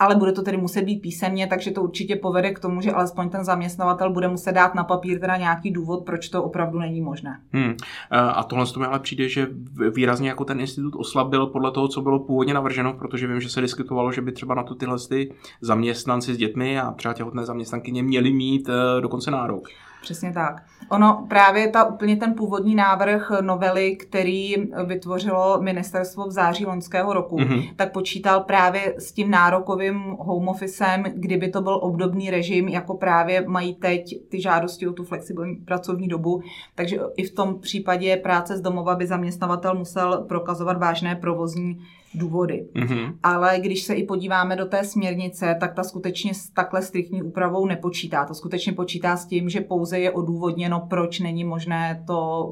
ale 0.00 0.16
bude 0.16 0.32
to 0.32 0.42
tedy 0.42 0.56
muset 0.56 0.82
být 0.82 1.02
písemně, 1.02 1.46
takže 1.46 1.70
to 1.70 1.82
určitě 1.82 2.16
povede 2.16 2.50
k 2.50 2.58
tomu, 2.58 2.80
že 2.80 2.92
alespoň 2.92 3.28
ten 3.28 3.44
zaměstnavatel 3.44 4.12
bude 4.12 4.28
muset 4.28 4.52
dát 4.52 4.74
na 4.74 4.84
papír 4.84 5.20
teda 5.20 5.36
nějaký 5.36 5.70
důvod, 5.70 6.04
proč 6.04 6.28
to 6.28 6.42
opravdu 6.42 6.78
není 6.78 7.00
možné. 7.00 7.40
Hmm. 7.52 7.74
A 8.10 8.42
tohle 8.42 8.66
to 8.66 8.80
mi 8.80 8.86
ale 8.86 8.98
přijde, 8.98 9.28
že 9.28 9.48
výrazně 9.94 10.28
jako 10.28 10.44
ten 10.44 10.60
institut 10.60 10.94
oslabil 10.96 11.46
podle 11.46 11.70
toho, 11.70 11.88
co 11.88 12.00
bylo 12.00 12.18
původně 12.18 12.54
navrženo, 12.54 12.92
protože 12.92 13.26
vím, 13.26 13.40
že 13.40 13.48
se 13.48 13.60
diskutovalo, 13.60 14.12
že 14.12 14.20
by 14.20 14.32
třeba 14.32 14.54
na 14.54 14.62
to 14.62 14.74
tyhle 14.74 14.96
ty 15.08 15.34
zaměstnanci 15.60 16.34
s 16.34 16.36
dětmi 16.36 16.80
a 16.80 16.92
třeba 16.92 17.14
těhotné 17.14 17.44
zaměstnankyně 17.44 18.02
měli 18.02 18.32
mít 18.32 18.68
eh, 18.68 19.00
dokonce 19.00 19.30
nárok. 19.30 19.68
Přesně 20.02 20.32
tak. 20.32 20.62
Ono 20.88 21.26
právě 21.28 21.68
ta 21.68 21.84
úplně 21.84 22.16
ten 22.16 22.34
původní 22.34 22.74
návrh 22.74 23.30
novely, 23.40 23.96
který 23.96 24.54
vytvořilo 24.86 25.62
ministerstvo 25.62 26.26
v 26.26 26.30
září 26.30 26.66
loňského 26.66 27.12
roku, 27.12 27.36
mm-hmm. 27.36 27.74
tak 27.76 27.92
počítal 27.92 28.40
právě 28.40 28.94
s 28.98 29.12
tím 29.12 29.30
nárokovým 29.30 30.16
home 30.18 30.48
officem, 30.48 31.04
kdyby 31.14 31.48
to 31.48 31.62
byl 31.62 31.74
obdobný 31.82 32.30
režim, 32.30 32.68
jako 32.68 32.94
právě 32.94 33.44
mají 33.46 33.74
teď 33.74 34.28
ty 34.28 34.40
žádosti 34.40 34.88
o 34.88 34.92
tu 34.92 35.04
flexibilní 35.04 35.56
pracovní 35.56 36.08
dobu. 36.08 36.42
Takže 36.74 36.98
i 37.16 37.24
v 37.24 37.34
tom 37.34 37.60
případě 37.60 38.16
práce 38.16 38.56
z 38.56 38.60
domova 38.60 38.94
by 38.94 39.06
zaměstnavatel 39.06 39.74
musel 39.74 40.24
prokazovat 40.28 40.78
vážné 40.78 41.16
provozní 41.16 41.80
důvody. 42.14 42.66
Mm-hmm. 42.74 43.14
Ale 43.22 43.60
když 43.60 43.82
se 43.82 43.94
i 43.94 44.06
podíváme 44.06 44.56
do 44.56 44.66
té 44.66 44.84
směrnice, 44.84 45.56
tak 45.60 45.74
ta 45.74 45.84
skutečně 45.84 46.34
s 46.34 46.50
takhle 46.50 46.82
striktní 46.82 47.22
úpravou 47.22 47.66
nepočítá. 47.66 48.24
To 48.24 48.34
skutečně 48.34 48.72
počítá 48.72 49.16
s 49.16 49.26
tím, 49.26 49.48
že 49.48 49.60
pouze 49.60 49.98
je 49.98 50.10
odůvodněno, 50.10 50.86
proč 50.90 51.20
není 51.20 51.44
možné 51.44 52.04
to 52.06 52.46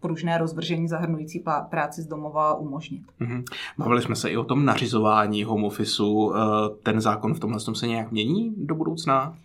pružné 0.00 0.38
rozvržení 0.38 0.88
zahrnující 0.88 1.44
práci 1.70 2.02
z 2.02 2.06
domova 2.06 2.54
umožnit. 2.54 3.02
Mm-hmm. 3.20 3.44
Bavili 3.78 4.02
jsme 4.02 4.16
se 4.16 4.30
i 4.30 4.36
o 4.36 4.44
tom 4.44 4.64
nařizování 4.64 5.44
home 5.44 5.64
officeu. 5.64 6.32
Eh, 6.32 6.38
ten 6.82 7.00
zákon 7.00 7.34
v 7.34 7.40
tomhle 7.40 7.60
se 7.60 7.86
nějak 7.86 8.10
mění 8.10 8.54
do 8.56 8.74
budoucna? 8.74 9.36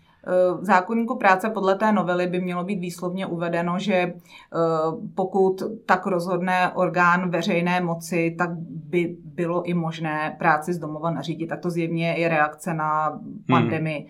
V 0.60 0.64
zákonníku 0.64 1.18
práce 1.18 1.50
podle 1.50 1.74
té 1.74 1.92
novely 1.92 2.26
by 2.26 2.40
mělo 2.40 2.64
být 2.64 2.78
výslovně 2.78 3.26
uvedeno, 3.26 3.78
že 3.78 3.94
eh, 3.94 4.14
pokud 5.14 5.62
tak 5.86 6.06
rozhodne 6.06 6.72
orgán 6.74 7.30
veřejné 7.30 7.80
moci, 7.80 8.34
tak 8.38 8.50
by 8.68 9.16
bylo 9.24 9.62
i 9.62 9.74
možné 9.74 10.36
práci 10.38 10.72
z 10.72 10.78
domova 10.78 11.10
nařídit. 11.10 11.46
Tak 11.46 11.60
to 11.60 11.70
zjevně 11.70 12.14
je 12.18 12.28
reakce 12.28 12.74
na 12.74 13.08
hmm. 13.08 13.44
pandemii. 13.48 13.98
Hmm 13.98 14.08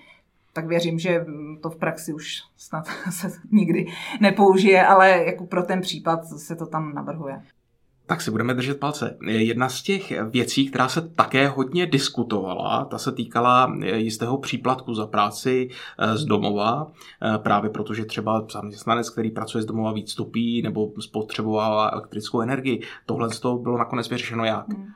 tak 0.55 0.67
věřím, 0.67 0.99
že 0.99 1.27
to 1.63 1.71
v 1.71 1.77
praxi 1.77 2.15
už 2.15 2.43
snad 2.57 2.87
se 3.11 3.31
nikdy 3.53 3.87
nepoužije, 4.21 4.87
ale 4.87 5.25
jako 5.25 5.47
pro 5.47 5.63
ten 5.63 5.81
případ 5.81 6.25
se 6.27 6.57
to 6.57 6.67
tam 6.67 6.95
navrhuje. 6.95 7.43
Tak 8.07 8.21
si 8.21 8.31
budeme 8.31 8.55
držet 8.55 8.81
palce. 8.81 9.17
Jedna 9.27 9.69
z 9.69 9.83
těch 9.83 10.13
věcí, 10.31 10.69
která 10.71 10.89
se 10.89 11.09
také 11.09 11.49
hodně 11.49 11.87
diskutovala, 11.87 12.85
ta 12.85 12.99
se 12.99 13.13
týkala 13.13 13.75
jistého 13.83 14.39
příplatku 14.39 14.95
za 14.95 15.07
práci 15.07 15.69
eh, 15.99 16.17
z 16.17 16.25
domova, 16.25 16.87
eh, 17.23 17.39
právě 17.39 17.71
protože 17.71 18.05
třeba 18.05 18.47
zaměstnanec, 18.53 19.11
který 19.11 19.31
pracuje 19.31 19.63
z 19.63 19.67
domova 19.67 19.93
víc 19.93 20.15
topí 20.15 20.63
nebo 20.63 20.93
spotřebovává 21.01 21.89
elektrickou 21.89 22.41
energii. 22.41 22.83
Tohle 23.07 23.31
z 23.31 23.41
toho 23.41 23.59
bylo 23.59 23.79
nakonec 23.79 24.11
vyřešeno 24.11 24.45
jak? 24.45 24.69
Hmm. 24.69 24.87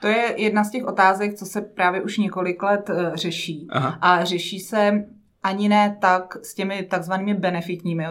To 0.00 0.06
je 0.06 0.34
jedna 0.36 0.64
z 0.64 0.70
těch 0.70 0.84
otázek, 0.84 1.34
co 1.34 1.46
se 1.46 1.60
právě 1.60 2.02
už 2.02 2.18
několik 2.18 2.62
let 2.62 2.90
eh, 2.90 3.12
řeší. 3.14 3.66
Aha. 3.70 3.98
A 4.00 4.24
řeší 4.24 4.60
se 4.60 5.04
ani 5.42 5.68
ne 5.68 5.96
tak 6.00 6.36
s 6.42 6.54
těmi 6.54 6.82
takzvanými 6.82 7.34
benefitními 7.34 8.04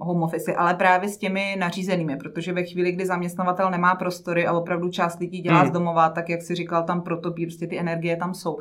home 0.00 0.22
office, 0.22 0.54
ale 0.54 0.74
právě 0.74 1.08
s 1.08 1.16
těmi 1.16 1.56
nařízenými, 1.58 2.16
protože 2.16 2.52
ve 2.52 2.64
chvíli, 2.64 2.92
kdy 2.92 3.06
zaměstnavatel 3.06 3.70
nemá 3.70 3.94
prostory 3.94 4.46
a 4.46 4.52
opravdu 4.52 4.88
část 4.88 5.18
lidí 5.20 5.40
dělá 5.40 5.60
hmm. 5.60 5.68
z 5.68 5.72
domova, 5.72 6.08
tak 6.08 6.28
jak 6.28 6.42
si 6.42 6.54
říkal, 6.54 6.82
tam 6.82 7.00
protopí, 7.02 7.46
prostě 7.46 7.66
ty 7.66 7.78
energie 7.78 8.16
tam 8.16 8.34
jsou. 8.34 8.58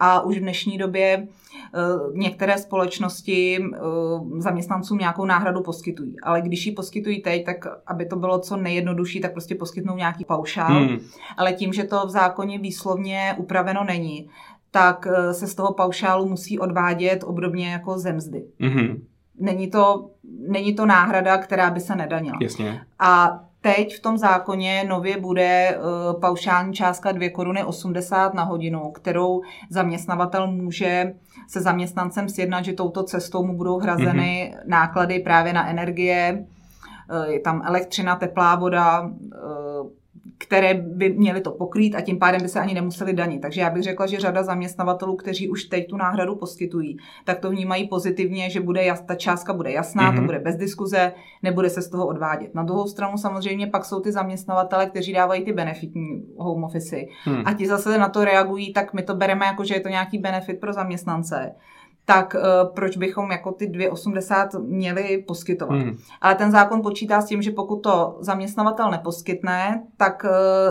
A 0.00 0.20
už 0.20 0.36
v 0.38 0.40
dnešní 0.40 0.78
době 0.78 1.26
uh, 1.26 2.16
některé 2.16 2.58
společnosti 2.58 3.58
uh, 3.58 4.40
zaměstnancům 4.40 4.98
nějakou 4.98 5.24
náhradu 5.24 5.62
poskytují. 5.62 6.16
Ale 6.22 6.42
když 6.42 6.66
ji 6.66 6.72
poskytují 6.72 7.22
teď, 7.22 7.44
tak 7.44 7.66
aby 7.86 8.06
to 8.06 8.16
bylo 8.16 8.38
co 8.38 8.56
nejjednodušší, 8.56 9.20
tak 9.20 9.32
prostě 9.32 9.54
poskytnou 9.54 9.96
nějaký 9.96 10.24
paušál. 10.24 10.84
Hmm. 10.84 10.98
Ale 11.36 11.52
tím, 11.52 11.72
že 11.72 11.84
to 11.84 12.06
v 12.06 12.10
zákoně 12.10 12.58
výslovně 12.58 13.34
upraveno 13.38 13.84
není, 13.84 14.28
tak 14.70 15.06
eh, 15.06 15.34
se 15.34 15.46
z 15.46 15.54
toho 15.54 15.74
paušálu 15.74 16.28
musí 16.28 16.58
odvádět 16.58 17.24
obdobně 17.24 17.72
jako 17.72 17.98
ze 17.98 18.12
mzdy. 18.12 18.44
Mm-hmm. 18.60 19.00
Není, 19.40 19.70
to, 19.70 20.10
není 20.48 20.74
to 20.74 20.86
náhrada, 20.86 21.38
která 21.38 21.70
by 21.70 21.80
se 21.80 21.96
nedanila. 21.96 22.38
Jasně. 22.42 22.80
A 22.98 23.40
teď 23.60 23.96
v 23.96 24.00
tom 24.00 24.18
zákoně 24.18 24.84
nově 24.88 25.20
bude 25.20 25.78
uh, 25.78 26.20
paušální 26.20 26.74
částka 26.74 27.12
2 27.12 27.30
koruny 27.30 27.64
80 27.64 28.34
na 28.34 28.42
hodinu, 28.42 28.90
kterou 28.90 29.42
zaměstnavatel 29.70 30.46
může 30.46 31.14
se 31.48 31.60
zaměstnancem 31.60 32.28
sjednat, 32.28 32.64
že 32.64 32.72
touto 32.72 33.02
cestou 33.02 33.46
mu 33.46 33.56
budou 33.56 33.78
hrazeny 33.78 34.54
mm-hmm. 34.54 34.62
náklady 34.66 35.18
právě 35.18 35.52
na 35.52 35.68
energie, 35.68 36.44
uh, 37.10 37.32
je 37.32 37.40
tam 37.40 37.62
elektřina, 37.66 38.16
teplá 38.16 38.54
voda, 38.54 39.00
uh, 39.00 39.88
které 40.38 40.74
by 40.74 41.10
měly 41.10 41.40
to 41.40 41.50
pokrýt 41.50 41.94
a 41.94 42.00
tím 42.00 42.18
pádem 42.18 42.42
by 42.42 42.48
se 42.48 42.60
ani 42.60 42.74
nemuseli 42.74 43.12
danit. 43.12 43.40
Takže 43.40 43.60
já 43.60 43.70
bych 43.70 43.82
řekla, 43.82 44.06
že 44.06 44.20
řada 44.20 44.42
zaměstnavatelů, 44.42 45.16
kteří 45.16 45.48
už 45.48 45.64
teď 45.64 45.88
tu 45.88 45.96
náhradu 45.96 46.36
poskytují, 46.36 46.96
tak 47.24 47.38
to 47.38 47.50
vnímají 47.50 47.88
pozitivně, 47.88 48.50
že 48.50 48.60
bude 48.60 48.84
jas, 48.84 49.00
ta 49.00 49.14
částka 49.14 49.52
bude 49.52 49.72
jasná, 49.72 50.02
mm-hmm. 50.02 50.14
to 50.14 50.20
mhm. 50.20 50.26
bude 50.26 50.38
bez 50.38 50.56
diskuze, 50.56 51.12
nebude 51.42 51.70
se 51.70 51.82
z 51.82 51.88
toho 51.88 52.06
odvádět. 52.06 52.54
Na 52.54 52.62
druhou 52.62 52.86
stranu 52.86 53.18
samozřejmě 53.18 53.66
pak 53.66 53.84
jsou 53.84 54.00
ty 54.00 54.12
zaměstnavatele, 54.12 54.86
kteří 54.86 55.12
dávají 55.12 55.44
ty 55.44 55.52
benefitní 55.52 56.22
home 56.36 56.64
office 56.64 56.96
mm. 57.26 57.42
a 57.44 57.52
ti 57.52 57.66
zase 57.66 57.98
na 57.98 58.08
to 58.08 58.24
reagují, 58.24 58.72
tak 58.72 58.94
my 58.94 59.02
to 59.02 59.14
bereme 59.14 59.46
jako, 59.46 59.64
že 59.64 59.74
je 59.74 59.80
to 59.80 59.88
nějaký 59.88 60.18
benefit 60.18 60.60
pro 60.60 60.72
zaměstnance 60.72 61.54
tak 62.08 62.34
uh, 62.34 62.74
proč 62.74 62.96
bychom 62.96 63.30
jako 63.30 63.52
ty 63.52 63.66
2,80 63.66 64.62
měli 64.62 65.24
poskytovat. 65.26 65.78
Hmm. 65.78 65.96
Ale 66.20 66.34
ten 66.34 66.50
zákon 66.50 66.82
počítá 66.82 67.20
s 67.20 67.26
tím, 67.26 67.42
že 67.42 67.50
pokud 67.50 67.76
to 67.76 68.16
zaměstnavatel 68.20 68.90
neposkytne, 68.90 69.82
tak 69.96 70.24
uh, 70.24 70.30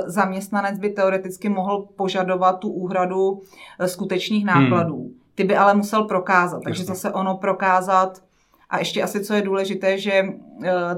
zaměstnanec 0.10 0.80
by 0.80 0.90
teoreticky 0.90 1.50
mohl 1.50 1.88
požadovat 1.96 2.60
tu 2.60 2.70
úhradu 2.70 3.30
uh, 3.30 3.40
skutečných 3.86 4.46
hmm. 4.46 4.56
nákladů. 4.56 4.98
Hmm. 4.98 5.14
Ty 5.36 5.44
by 5.44 5.58
ale 5.58 5.74
musel 5.74 6.04
prokázat, 6.04 6.64
takže 6.64 6.82
Jasně. 6.82 6.96
zase 6.96 7.12
ono 7.12 7.38
prokázat 7.38 8.22
a 8.70 8.80
ještě 8.80 9.04
asi, 9.04 9.24
co 9.24 9.34
je 9.34 9.42
důležité, 9.42 9.98
že 9.98 10.26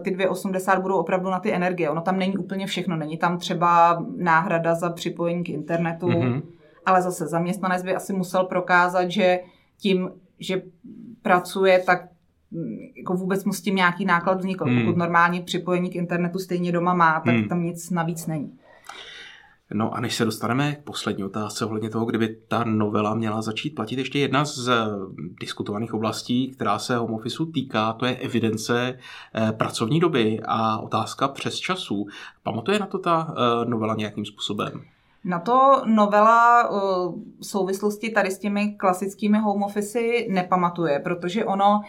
ty 0.01 0.11
2,80 0.11 0.81
budou 0.81 0.95
opravdu 0.97 1.29
na 1.29 1.39
ty 1.39 1.53
energie. 1.53 1.89
Ono 1.89 2.01
tam 2.01 2.19
není 2.19 2.37
úplně 2.37 2.67
všechno. 2.67 2.95
Není 2.95 3.17
tam 3.17 3.37
třeba 3.37 4.03
náhrada 4.17 4.75
za 4.75 4.89
připojení 4.89 5.43
k 5.43 5.49
internetu, 5.49 6.07
mm-hmm. 6.07 6.41
ale 6.85 7.01
zase 7.01 7.27
zaměstnanec 7.27 7.83
by 7.83 7.95
asi 7.95 8.13
musel 8.13 8.43
prokázat, 8.43 9.11
že 9.11 9.39
tím 9.77 10.09
že 10.39 10.61
pracuje, 11.21 11.83
tak 11.85 12.09
mm, 12.51 12.77
jako 12.97 13.13
vůbec 13.13 13.45
mu 13.45 13.53
s 13.53 13.61
tím 13.61 13.75
nějaký 13.75 14.05
náklad 14.05 14.37
vznikl. 14.37 14.65
Hmm. 14.65 14.79
Pokud 14.79 14.97
normálně 14.97 15.41
připojení 15.41 15.89
k 15.89 15.95
internetu 15.95 16.39
stejně 16.39 16.71
doma 16.71 16.93
má, 16.93 17.19
tak 17.19 17.35
hmm. 17.35 17.47
tam 17.47 17.63
nic 17.63 17.89
navíc 17.89 18.27
není. 18.27 18.59
No 19.73 19.93
a 19.93 19.99
než 19.99 20.15
se 20.15 20.25
dostaneme 20.25 20.75
k 20.75 20.83
poslední 20.83 21.23
otázce 21.23 21.65
ohledně 21.65 21.89
toho, 21.89 22.05
kdyby 22.05 22.37
ta 22.47 22.63
novela 22.63 23.15
měla 23.15 23.41
začít 23.41 23.75
platit, 23.75 23.99
ještě 23.99 24.19
jedna 24.19 24.45
z 24.45 24.69
diskutovaných 25.39 25.93
oblastí, 25.93 26.51
která 26.51 26.79
se 26.79 26.97
home 26.97 27.13
officeu 27.13 27.45
týká, 27.45 27.93
to 27.93 28.05
je 28.05 28.15
evidence 28.15 28.97
eh, 29.35 29.51
pracovní 29.51 29.99
doby 29.99 30.39
a 30.45 30.77
otázka 30.77 31.27
přes 31.27 31.55
časů. 31.55 32.07
Pamatuje 32.43 32.79
na 32.79 32.85
to 32.85 32.97
ta 32.97 33.33
eh, 33.37 33.65
novela 33.69 33.95
nějakým 33.95 34.25
způsobem? 34.25 34.81
Na 35.25 35.39
to 35.39 35.81
novela 35.85 36.63
eh, 36.63 36.69
v 37.39 37.45
souvislosti 37.45 38.09
tady 38.09 38.31
s 38.31 38.39
těmi 38.39 38.71
klasickými 38.73 39.39
home 39.39 39.63
office 39.63 39.99
nepamatuje, 40.29 40.99
protože 40.99 41.45
ono 41.45 41.81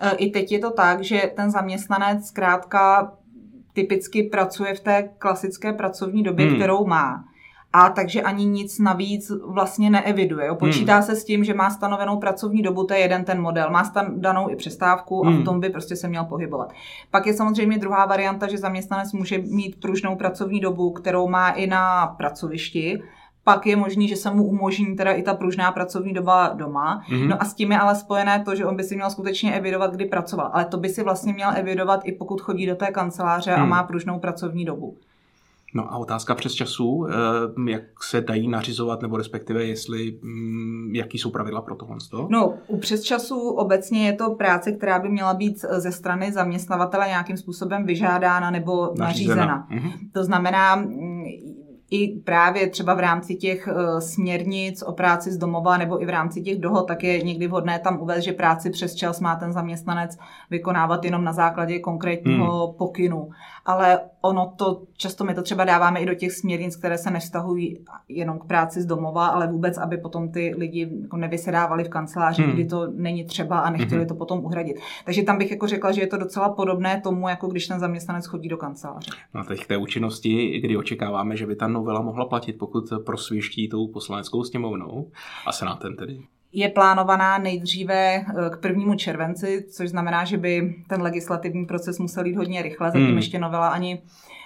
eh, 0.00 0.10
i 0.16 0.30
teď 0.30 0.52
je 0.52 0.58
to 0.58 0.70
tak, 0.70 1.04
že 1.04 1.32
ten 1.36 1.50
zaměstnanec 1.50 2.26
zkrátka 2.26 3.12
typicky 3.72 4.22
pracuje 4.22 4.74
v 4.74 4.80
té 4.80 5.02
klasické 5.18 5.72
pracovní 5.72 6.22
době, 6.22 6.46
hmm. 6.46 6.56
kterou 6.56 6.86
má 6.86 7.24
a 7.72 7.90
takže 7.90 8.22
ani 8.22 8.44
nic 8.44 8.78
navíc 8.78 9.32
vlastně 9.46 9.90
neeviduje. 9.90 10.46
Jo. 10.46 10.54
Počítá 10.54 10.94
hmm. 10.94 11.02
se 11.02 11.16
s 11.16 11.24
tím, 11.24 11.44
že 11.44 11.54
má 11.54 11.70
stanovenou 11.70 12.16
pracovní 12.16 12.62
dobu, 12.62 12.84
to 12.84 12.94
je 12.94 13.00
jeden 13.00 13.24
ten 13.24 13.40
model, 13.40 13.70
má 13.70 13.84
stan- 13.84 14.20
danou 14.20 14.50
i 14.50 14.56
přestávku 14.56 15.26
a 15.26 15.30
hmm. 15.30 15.40
v 15.40 15.44
tom 15.44 15.60
by 15.60 15.70
prostě 15.70 15.96
se 15.96 16.08
měl 16.08 16.24
pohybovat. 16.24 16.72
Pak 17.10 17.26
je 17.26 17.34
samozřejmě 17.34 17.78
druhá 17.78 18.06
varianta, 18.06 18.48
že 18.48 18.58
zaměstnanec 18.58 19.12
může 19.12 19.38
mít 19.38 19.80
pružnou 19.80 20.16
pracovní 20.16 20.60
dobu, 20.60 20.90
kterou 20.90 21.28
má 21.28 21.50
i 21.50 21.66
na 21.66 22.06
pracovišti, 22.06 23.02
pak 23.44 23.66
je 23.66 23.76
možný, 23.76 24.08
že 24.08 24.16
se 24.16 24.30
mu 24.30 24.44
umožní 24.44 24.96
teda 24.96 25.12
i 25.12 25.22
ta 25.22 25.34
pružná 25.34 25.72
pracovní 25.72 26.12
doba 26.12 26.48
doma. 26.48 27.02
Mm-hmm. 27.10 27.28
No 27.28 27.42
a 27.42 27.44
s 27.44 27.54
tím 27.54 27.72
je 27.72 27.78
ale 27.78 27.94
spojené 27.94 28.42
to, 28.44 28.54
že 28.54 28.66
on 28.66 28.76
by 28.76 28.82
si 28.82 28.96
měl 28.96 29.10
skutečně 29.10 29.54
evidovat, 29.54 29.94
kdy 29.94 30.04
pracoval. 30.04 30.50
Ale 30.52 30.64
to 30.64 30.76
by 30.76 30.88
si 30.88 31.02
vlastně 31.02 31.32
měl 31.32 31.50
evidovat 31.56 32.00
i 32.04 32.12
pokud 32.12 32.40
chodí 32.40 32.66
do 32.66 32.76
té 32.76 32.86
kanceláře 32.86 33.50
mm. 33.50 33.56
a 33.56 33.60
hmm. 33.60 33.68
má 33.68 33.82
pružnou 33.82 34.18
pracovní 34.18 34.64
dobu. 34.64 34.96
No 35.74 35.92
a 35.92 35.96
otázka 35.96 36.34
přes 36.34 36.52
času, 36.52 37.06
eh, 37.06 37.70
jak 37.70 37.82
se 38.02 38.20
dají 38.20 38.48
nařizovat, 38.48 39.02
nebo 39.02 39.16
respektive 39.16 39.64
jestli, 39.64 40.18
mm, 40.22 40.94
jaký 40.94 41.18
jsou 41.18 41.30
pravidla 41.30 41.62
pro 41.62 41.74
tohle? 41.74 41.96
No, 42.28 42.54
u 42.66 42.78
přes 42.78 43.02
času 43.02 43.48
obecně 43.48 44.06
je 44.06 44.12
to 44.12 44.30
práce, 44.30 44.72
která 44.72 44.98
by 44.98 45.08
měla 45.08 45.34
být 45.34 45.60
ze 45.60 45.92
strany 45.92 46.32
zaměstnavatele 46.32 47.08
nějakým 47.08 47.36
způsobem 47.36 47.86
vyžádána 47.86 48.50
nebo 48.50 48.92
nařízena. 48.98 49.46
nařízena. 49.46 49.66
Mhm. 49.70 49.90
To 50.12 50.24
znamená, 50.24 50.76
mm, 50.76 51.24
i 51.90 52.08
právě 52.08 52.68
třeba 52.68 52.94
v 52.94 53.00
rámci 53.00 53.34
těch 53.34 53.68
uh, 53.68 53.98
směrnic 53.98 54.82
o 54.82 54.92
práci 54.92 55.32
z 55.32 55.38
domova 55.38 55.76
nebo 55.76 56.02
i 56.02 56.06
v 56.06 56.08
rámci 56.08 56.42
těch 56.42 56.58
dohod, 56.58 56.88
tak 56.88 57.02
je 57.02 57.22
někdy 57.22 57.46
vhodné 57.46 57.78
tam 57.78 58.00
uvést, 58.00 58.24
že 58.24 58.32
práci 58.32 58.70
přes 58.70 58.94
čas 58.94 59.20
má 59.20 59.36
ten 59.36 59.52
zaměstnanec 59.52 60.18
vykonávat 60.50 61.04
jenom 61.04 61.24
na 61.24 61.32
základě 61.32 61.78
konkrétního 61.78 62.66
hmm. 62.66 62.76
pokynu. 62.76 63.30
Ale 63.70 64.00
ono 64.20 64.52
to, 64.56 64.82
často 64.96 65.24
my 65.24 65.34
to 65.34 65.42
třeba 65.42 65.64
dáváme 65.64 66.00
i 66.00 66.06
do 66.06 66.14
těch 66.14 66.32
směrnic, 66.32 66.76
které 66.76 66.98
se 66.98 67.10
nevztahují 67.10 67.84
jenom 68.08 68.38
k 68.38 68.44
práci 68.44 68.82
z 68.82 68.86
domova, 68.86 69.26
ale 69.26 69.46
vůbec, 69.46 69.78
aby 69.78 69.96
potom 69.96 70.32
ty 70.32 70.54
lidi 70.58 70.90
jako 71.02 71.16
nevysedávali 71.16 71.84
v 71.84 71.88
kanceláři, 71.88 72.42
hmm. 72.42 72.52
kdy 72.52 72.64
to 72.64 72.86
není 72.94 73.24
třeba 73.24 73.60
a 73.60 73.70
nechtěli 73.70 74.00
hmm. 74.00 74.08
to 74.08 74.14
potom 74.14 74.44
uhradit. 74.44 74.76
Takže 75.04 75.22
tam 75.22 75.38
bych 75.38 75.50
jako 75.50 75.66
řekla, 75.66 75.92
že 75.92 76.00
je 76.00 76.06
to 76.06 76.16
docela 76.16 76.48
podobné 76.48 77.00
tomu, 77.00 77.28
jako 77.28 77.46
když 77.46 77.66
ten 77.66 77.80
zaměstnanec 77.80 78.26
chodí 78.26 78.48
do 78.48 78.56
kanceláře. 78.56 79.10
No 79.34 79.40
a 79.40 79.44
teď 79.44 79.64
k 79.64 79.66
té 79.66 79.76
účinnosti, 79.76 80.60
kdy 80.60 80.76
očekáváme, 80.76 81.36
že 81.36 81.46
by 81.46 81.56
ta 81.56 81.68
novela 81.68 82.00
mohla 82.00 82.24
platit, 82.24 82.52
pokud 82.52 82.84
prosvěští 83.06 83.68
tou 83.68 83.88
poslaneckou 83.88 84.44
sněmovnou 84.44 85.10
a 85.46 85.52
senátem 85.52 85.96
tedy? 85.96 86.20
Je 86.52 86.68
plánovaná 86.68 87.38
nejdříve 87.38 88.16
eh, 88.16 88.24
k 88.50 88.60
prvnímu 88.60 88.94
červenci, 88.94 89.64
což 89.70 89.88
znamená, 89.88 90.24
že 90.24 90.36
by 90.36 90.74
ten 90.88 91.02
legislativní 91.02 91.66
proces 91.66 91.98
musel 91.98 92.26
jít 92.26 92.36
hodně 92.36 92.62
rychle, 92.62 92.90
zatím 92.90 93.06
hmm. 93.06 93.16
ještě 93.16 93.38
novela 93.38 93.68
ani 93.68 94.02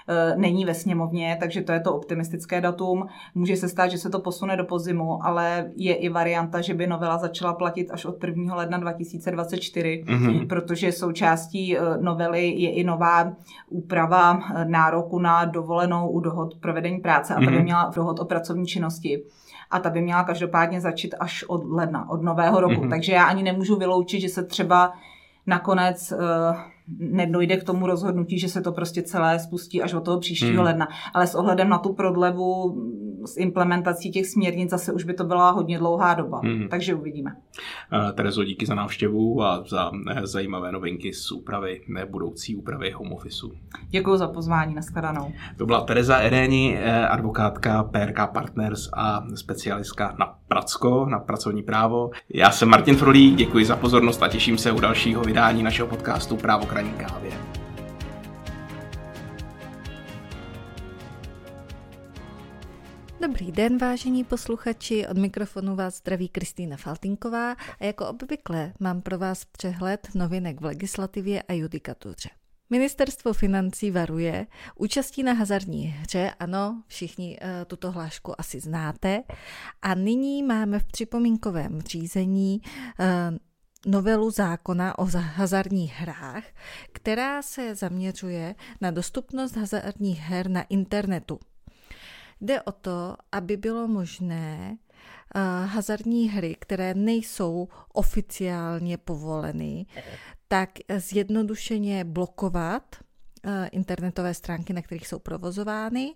Eh, 0.09 0.37
není 0.37 0.65
ve 0.65 0.75
sněmovně, 0.75 1.37
takže 1.41 1.63
to 1.63 1.73
je 1.73 1.81
to 1.81 1.95
optimistické 1.95 2.61
datum. 2.61 3.07
Může 3.35 3.57
se 3.57 3.69
stát, 3.69 3.89
že 3.89 3.99
se 3.99 4.11
to 4.11 4.21
posune 4.21 4.57
do 4.57 4.65
podzimu, 4.65 5.27
ale 5.27 5.71
je 5.77 5.95
i 5.95 6.09
varianta, 6.09 6.61
že 6.61 6.75
by 6.75 6.87
novela 6.87 7.19
začala 7.19 7.53
platit 7.55 7.91
až 7.91 8.05
od 8.05 8.25
1. 8.25 8.55
ledna 8.55 8.79
2024, 8.79 10.05
mm-hmm. 10.07 10.47
protože 10.47 10.93
součástí 10.93 11.79
eh, 11.79 11.81
novely 12.01 12.47
je 12.49 12.71
i 12.71 12.85
nová 12.85 13.33
úprava 13.69 14.43
nároku 14.65 15.19
na 15.19 15.45
dovolenou 15.45 16.09
u 16.09 16.21
dohod 16.21 16.55
provedení 16.61 16.99
práce 16.99 17.35
a 17.35 17.41
mm-hmm. 17.41 17.45
tady 17.45 17.63
měla 17.63 17.93
dohod 17.97 18.21
o 18.21 18.25
pracovní 18.25 18.67
činnosti. 18.67 19.23
A 19.71 19.79
ta 19.79 19.91
by 19.91 20.01
měla 20.01 20.25
každopádně 20.25 20.81
začít 20.81 21.15
až 21.21 21.45
od 21.49 21.65
ledna, 21.71 22.11
od 22.11 22.23
nového 22.23 22.61
roku. 22.61 22.75
Mm-hmm. 22.75 22.91
Takže 22.91 23.13
já 23.13 23.25
ani 23.25 23.43
nemůžu 23.43 23.77
vyloučit, 23.77 24.21
že 24.21 24.29
se 24.29 24.45
třeba 24.45 24.93
nakonec 25.47 26.13
uh, 26.13 26.19
nedojde 26.99 27.57
k 27.57 27.65
tomu 27.65 27.87
rozhodnutí, 27.87 28.39
že 28.39 28.49
se 28.49 28.61
to 28.61 28.73
prostě 28.73 29.03
celé 29.03 29.39
spustí 29.39 29.83
až 29.83 29.95
od 29.95 30.05
toho 30.05 30.21
příštího 30.21 30.53
hmm. 30.53 30.65
ledna. 30.65 30.89
Ale 31.15 31.27
s 31.27 31.35
ohledem 31.35 31.69
na 31.69 31.79
tu 31.79 31.93
prodlevu 31.93 32.77
s 33.27 33.37
implementací 33.37 34.11
těch 34.11 34.27
směrnic 34.27 34.71
zase 34.71 34.93
už 34.93 35.05
by 35.05 35.15
to 35.15 35.25
byla 35.25 35.51
hodně 35.51 35.79
dlouhá 35.79 36.15
doba. 36.15 36.41
Hmm. 36.45 36.69
Takže 36.69 36.95
uvidíme. 36.95 37.37
Terezo, 38.15 38.45
díky 38.45 38.67
za 38.67 38.75
návštěvu 38.75 39.43
a 39.43 39.65
za 39.69 39.91
uh, 39.91 39.99
zajímavé 40.23 40.73
novinky 40.73 41.13
z 41.13 41.33
úpravy, 41.33 41.81
ne 41.89 42.07
budoucí 42.07 42.57
úpravy 42.57 42.91
home 42.91 43.13
office. 43.13 43.47
Děkuji 43.89 44.17
za 44.17 44.29
pozvání, 44.29 44.75
nashledanou. 44.75 45.33
To 45.57 45.67
byla 45.67 45.81
Tereza 45.81 46.17
Eréni, 46.17 46.79
eh, 46.79 47.09
advokátka 47.09 47.83
PRK 47.83 48.27
Partners 48.27 48.89
a 48.97 49.25
specialistka 49.35 50.15
na 50.19 50.35
Pracko, 50.49 51.07
na 51.07 51.19
pracovní 51.19 51.63
právo. 51.63 52.11
Já 52.35 52.51
jsem 52.51 52.69
Martin 52.69 52.97
Frolík, 52.97 53.35
děkuji 53.35 53.65
za 53.65 53.77
pozornost 53.77 54.23
a 54.23 54.29
těším 54.29 54.59
se 54.59 54.73
u 54.73 54.81
dalšího 54.81 55.23
vydání 55.23 55.63
našeho 55.63 55.89
podcastu 55.89 56.37
Právo 56.37 56.67
k 56.83 57.07
kávě. 57.07 57.33
Dobrý 63.21 63.53
den, 63.53 63.79
vážení 63.79 64.25
posluchači, 64.25 65.07
od 65.07 65.19
mikrofonu 65.19 65.77
vás 65.77 65.97
zdraví 65.97 66.29
Kristýna 66.29 66.77
Faltinková 66.77 67.53
a 67.53 67.85
jako 67.85 68.09
obvykle 68.09 68.73
mám 68.81 69.03
pro 69.03 69.19
vás 69.19 69.45
přehled 69.45 70.09
novinek 70.15 70.61
v 70.61 70.65
legislativě 70.65 71.43
a 71.43 71.53
judikatuře. 71.53 72.29
Ministerstvo 72.71 73.33
financí 73.33 73.91
varuje 73.91 74.47
účastí 74.77 75.23
na 75.23 75.33
hazardní 75.33 75.87
hře, 75.87 76.31
ano, 76.39 76.83
všichni 76.87 77.39
uh, 77.43 77.49
tuto 77.67 77.91
hlášku 77.91 78.41
asi 78.41 78.61
znáte. 78.61 79.23
A 79.83 79.95
nyní 79.95 80.43
máme 80.43 80.79
v 80.79 80.85
připomínkovém 80.85 81.81
řízení 81.81 82.61
uh, 82.61 83.37
novelu 83.87 84.31
zákona 84.31 84.99
o 84.99 85.05
hazardních 85.17 85.95
hrách, 85.95 86.45
která 86.93 87.43
se 87.43 87.75
zaměřuje 87.75 88.55
na 88.81 88.91
dostupnost 88.91 89.57
hazardních 89.57 90.21
her 90.21 90.51
na 90.51 90.63
internetu. 90.63 91.41
Jde 92.41 92.63
o 92.63 92.73
to, 92.73 93.17
aby 93.33 93.57
bylo 93.57 93.89
možné 93.89 94.77
uh, 95.35 95.67
hazardní 95.67 96.29
hry, 96.29 96.57
které 96.59 96.95
nejsou 96.95 97.69
oficiálně 97.93 98.99
povoleny, 98.99 99.87
tak 100.49 100.71
zjednodušeně 100.97 102.05
blokovat 102.05 102.97
uh, 102.97 103.53
internetové 103.73 104.35
stránky, 104.35 104.73
na 104.73 104.83
kterých 104.83 105.09
jsou 105.09 105.19
provozovány. 105.19 106.15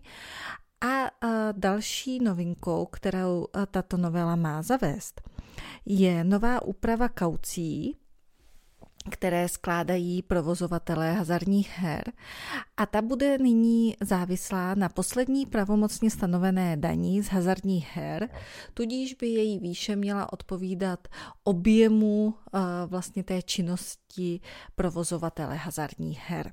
A 0.80 1.02
uh, 1.02 1.30
další 1.52 2.18
novinkou, 2.24 2.86
kterou 2.86 3.46
tato 3.70 3.96
novela 3.96 4.36
má 4.36 4.62
zavést, 4.62 5.20
je 5.86 6.24
nová 6.24 6.62
úprava 6.62 7.08
kaucí, 7.08 7.96
které 9.10 9.48
skládají 9.48 10.22
provozovatelé 10.22 11.12
hazardních 11.12 11.70
her 11.78 12.12
a 12.76 12.86
ta 12.86 13.02
bude 13.02 13.38
nyní 13.38 13.96
závislá 14.00 14.74
na 14.74 14.88
poslední 14.88 15.46
pravomocně 15.46 16.10
stanovené 16.10 16.76
daní 16.76 17.22
z 17.22 17.26
hazardních 17.26 17.88
her, 17.92 18.28
tudíž 18.74 19.14
by 19.14 19.26
její 19.26 19.58
výše 19.58 19.96
měla 19.96 20.32
odpovídat 20.32 21.08
objemu 21.44 22.24
uh, 22.26 22.60
vlastně 22.86 23.24
té 23.24 23.42
činnosti 23.42 24.40
provozovatele 24.74 25.56
hazardních 25.56 26.20
her. 26.20 26.52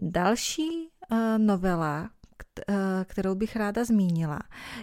Další 0.00 0.88
uh, 1.10 1.18
novela, 1.38 2.02
Eh, 2.02 2.15
kterou 3.04 3.34
bych 3.34 3.56
ráda 3.56 3.84
zmínila, 3.84 4.38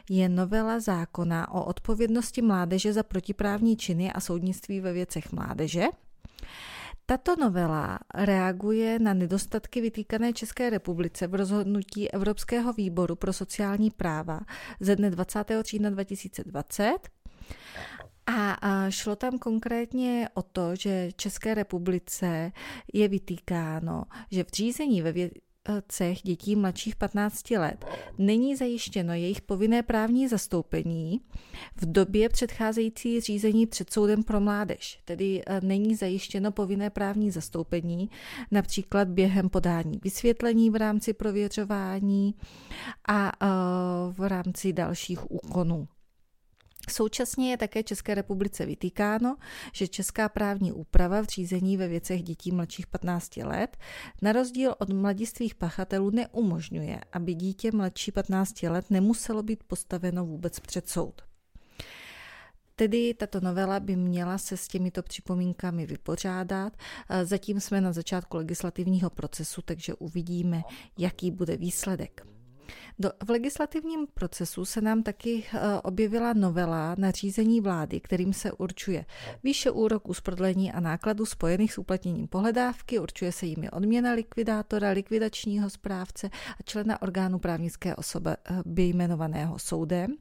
je 0.10 0.30
novela 0.30 0.80
zákona 0.80 1.52
o 1.52 1.66
odpovědnosti 1.66 2.42
mládeže 2.42 2.94
za 2.94 3.04
protiprávní 3.04 3.78
činy 3.78 4.12
a 4.12 4.20
soudnictví 4.20 4.80
ve 4.80 4.94
věcech 4.94 5.32
mládeže. 5.32 5.84
Tato 7.06 7.36
novela 7.36 8.00
reaguje 8.14 9.00
na 9.00 9.14
nedostatky 9.14 9.82
vytýkané 9.82 10.34
České 10.34 10.70
republice 10.70 11.28
v 11.28 11.36
rozhodnutí 11.36 12.12
Evropského 12.12 12.74
výboru 12.74 13.16
pro 13.16 13.34
sociální 13.34 13.92
práva 13.92 14.40
ze 14.80 14.96
dne 14.96 15.10
20. 15.10 15.52
října 15.62 15.90
2020 15.90 16.98
a 18.28 18.90
šlo 18.90 19.16
tam 19.16 19.40
konkrétně 19.40 20.30
o 20.34 20.42
to, 20.42 20.76
že 20.76 21.10
České 21.16 21.54
republice 21.54 22.52
je 22.94 23.08
vytýkáno, 23.08 24.04
že 24.32 24.44
v 24.44 24.48
řízení 24.48 25.02
ve, 25.02 25.12
vě- 25.12 25.32
cech 25.88 26.22
dětí 26.22 26.56
mladších 26.56 26.96
15 26.96 27.52
let 27.52 27.86
není 28.18 28.56
zajištěno 28.56 29.14
jejich 29.14 29.42
povinné 29.42 29.84
právní 29.84 30.28
zastoupení 30.28 31.22
v 31.76 31.92
době 31.92 32.30
předcházející 32.30 33.22
řízení 33.22 33.66
před 33.66 33.94
soudem 33.94 34.24
pro 34.24 34.40
mládež. 34.40 35.00
Tedy 35.06 35.44
eh, 35.48 35.62
není 35.64 35.96
zajištěno 35.96 36.52
povinné 36.52 36.90
právní 36.90 37.32
zastoupení 37.32 38.10
například 38.52 39.08
během 39.08 39.50
podání 39.50 40.00
vysvětlení 40.04 40.70
v 40.70 40.76
rámci 40.76 41.14
prověřování 41.14 42.36
a 43.08 43.32
eh, 43.42 43.48
v 44.12 44.28
rámci 44.28 44.74
dalších 44.74 45.32
úkonů. 45.32 45.88
Současně 46.90 47.52
je 47.52 47.58
také 47.58 47.84
České 47.84 48.16
republice 48.16 48.66
vytýkáno, 48.66 49.36
že 49.74 49.88
česká 49.88 50.30
právní 50.30 50.72
úprava 50.72 51.22
v 51.22 51.26
řízení 51.26 51.78
ve 51.78 51.88
věcech 51.88 52.24
dětí 52.24 52.52
mladších 52.52 52.88
15 52.88 53.38
let 53.38 53.78
na 54.22 54.32
rozdíl 54.32 54.76
od 54.80 54.90
mladistvých 54.90 55.56
pachatelů 55.56 56.10
neumožňuje, 56.10 57.02
aby 57.12 57.34
dítě 57.34 57.72
mladší 57.72 58.12
15 58.12 58.64
let 58.64 58.86
nemuselo 58.90 59.44
být 59.44 59.64
postaveno 59.64 60.26
vůbec 60.26 60.60
před 60.60 60.90
soud. 60.90 61.22
Tedy 62.76 63.14
tato 63.14 63.40
novela 63.40 63.80
by 63.80 63.96
měla 63.96 64.38
se 64.38 64.58
s 64.58 64.68
těmito 64.68 65.04
připomínkami 65.04 65.86
vypořádat. 65.86 66.78
Zatím 67.24 67.60
jsme 67.60 67.82
na 67.82 67.94
začátku 67.94 68.38
legislativního 68.38 69.10
procesu, 69.10 69.62
takže 69.62 69.94
uvidíme, 69.94 70.64
jaký 70.98 71.32
bude 71.32 71.58
výsledek. 71.58 72.28
Do, 73.00 73.12
v 73.26 73.30
legislativním 73.30 74.08
procesu 74.14 74.66
se 74.66 74.82
nám 74.82 75.04
taky 75.04 75.34
uh, 75.36 75.60
objevila 75.84 76.34
novela 76.34 76.96
nařízení 76.98 77.62
vlády, 77.62 78.00
kterým 78.00 78.34
se 78.34 78.52
určuje 78.52 79.06
výše 79.44 79.72
úroku 79.72 80.14
z 80.14 80.22
prodlení 80.22 80.72
a 80.72 80.80
nákladů 80.80 81.26
spojených 81.26 81.74
s 81.74 81.78
uplatněním 81.78 82.28
pohledávky, 82.28 83.00
určuje 83.00 83.32
se 83.32 83.46
jimi 83.46 83.70
odměna 83.70 84.12
likvidátora, 84.12 84.90
likvidačního 84.90 85.70
správce 85.70 86.30
a 86.60 86.64
člena 86.66 87.02
orgánu 87.02 87.40
právnické 87.40 87.96
osoby 87.96 88.30
by 88.66 88.84
jmenovaného 88.84 89.60
soudem. 89.60 90.16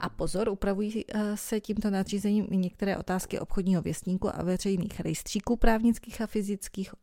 A 0.00 0.08
pozor, 0.08 0.48
upravují 0.48 1.04
uh, 1.04 1.20
se 1.34 1.60
tímto 1.60 1.90
nařízením 1.90 2.46
i 2.50 2.56
některé 2.56 2.98
otázky 2.98 3.38
obchodního 3.38 3.82
věstníku 3.82 4.36
a 4.36 4.42
veřejných 4.42 5.00
rejstříků 5.00 5.56
právnických 5.56 6.20
a 6.20 6.26
fyzických 6.26 6.94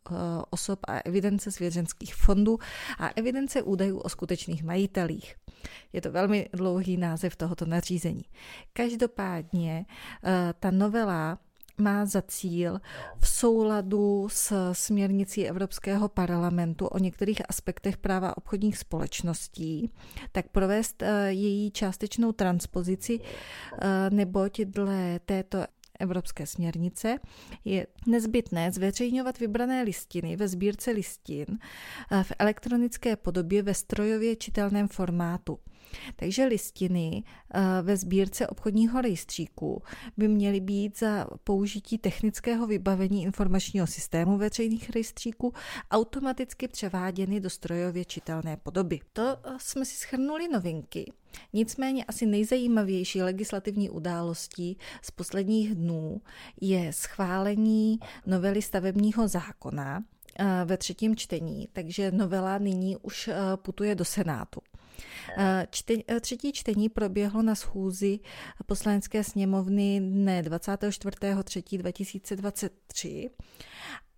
osob 0.50 0.80
a 0.88 1.00
evidence 1.00 1.52
svěřenských 1.52 2.16
fondů 2.16 2.58
a 3.00 3.08
evidence 3.16 3.62
údajů 3.62 3.98
o 3.98 4.10
skutečných 4.10 4.64
majitelích 4.64 4.87
majitelích. 4.88 5.36
Je 5.94 6.02
to 6.02 6.12
velmi 6.12 6.50
dlouhý 6.54 6.98
název 6.98 7.36
tohoto 7.36 7.66
nařízení. 7.66 8.24
Každopádně 8.74 9.86
eh, 10.24 10.54
ta 10.60 10.72
novela 10.72 11.38
má 11.80 12.06
za 12.06 12.22
cíl 12.22 12.82
v 13.20 13.28
souladu 13.28 14.28
s 14.32 14.72
směrnicí 14.74 15.48
Evropského 15.48 16.10
parlamentu 16.10 16.88
o 16.88 16.98
některých 16.98 17.42
aspektech 17.50 17.98
práva 17.98 18.38
obchodních 18.38 18.78
společností, 18.78 19.92
tak 20.32 20.48
provést 20.50 21.02
eh, 21.02 21.32
její 21.32 21.72
částečnou 21.72 22.32
transpozici, 22.32 23.20
eh, 23.20 24.10
neboť 24.10 24.62
dle 24.62 25.20
této 25.26 25.66
Evropské 26.00 26.46
směrnice, 26.46 27.20
je 27.66 27.88
nezbytné 28.08 28.72
zveřejňovat 28.72 29.40
vybrané 29.40 29.84
listiny 29.84 30.36
ve 30.36 30.48
sbírce 30.48 30.92
listin 30.92 31.46
eh, 32.12 32.24
v 32.24 32.32
elektronické 32.40 33.16
podobě 33.16 33.64
ve 33.64 33.74
strojově 33.74 34.36
čitelném 34.36 34.88
formátu. 34.88 35.60
Takže 36.16 36.46
listiny 36.46 37.24
eh, 37.54 37.62
ve 37.82 37.98
sbírce 37.98 38.48
obchodního 38.48 39.02
rejstříku 39.02 39.84
by 40.18 40.28
měly 40.28 40.60
být 40.60 41.00
za 41.00 41.28
použití 41.44 41.98
technického 41.98 42.68
vybavení 42.68 43.24
informačního 43.24 43.88
systému 43.88 44.38
veřejných 44.38 44.90
rejstříků 44.90 45.54
automaticky 45.92 46.68
převáděny 46.68 47.40
do 47.40 47.50
strojově 47.50 48.06
čitelné 48.06 48.58
podoby. 48.58 49.00
To 49.14 49.38
eh, 49.44 49.50
jsme 49.58 49.86
si 49.86 49.96
schrnuli 49.96 50.48
novinky. 50.48 51.12
Nicméně 51.54 52.06
asi 52.06 52.26
nejzajímavější 52.26 53.22
legislativní 53.22 53.90
událostí 53.90 54.78
z 55.02 55.12
posledních 55.12 55.76
dnů 55.76 56.22
je 56.62 56.94
schválení 56.94 58.00
novely 58.26 58.62
stavebního 58.62 59.28
zákona 59.28 60.04
eh, 60.40 60.46
ve 60.66 60.78
třetím 60.78 61.16
čtení, 61.16 61.70
takže 61.74 62.12
novela 62.12 62.58
nyní 62.58 62.98
už 62.98 63.30
putuje 63.56 63.96
do 63.96 64.06
Senátu. 64.06 64.62
Čte, 65.70 65.94
třetí 66.22 66.52
čtení 66.52 66.90
proběhlo 66.90 67.42
na 67.42 67.56
schůzi 67.56 68.20
poslanecké 68.66 69.24
sněmovny 69.24 70.00
dne 70.00 70.42
24.3.2023 70.42 73.30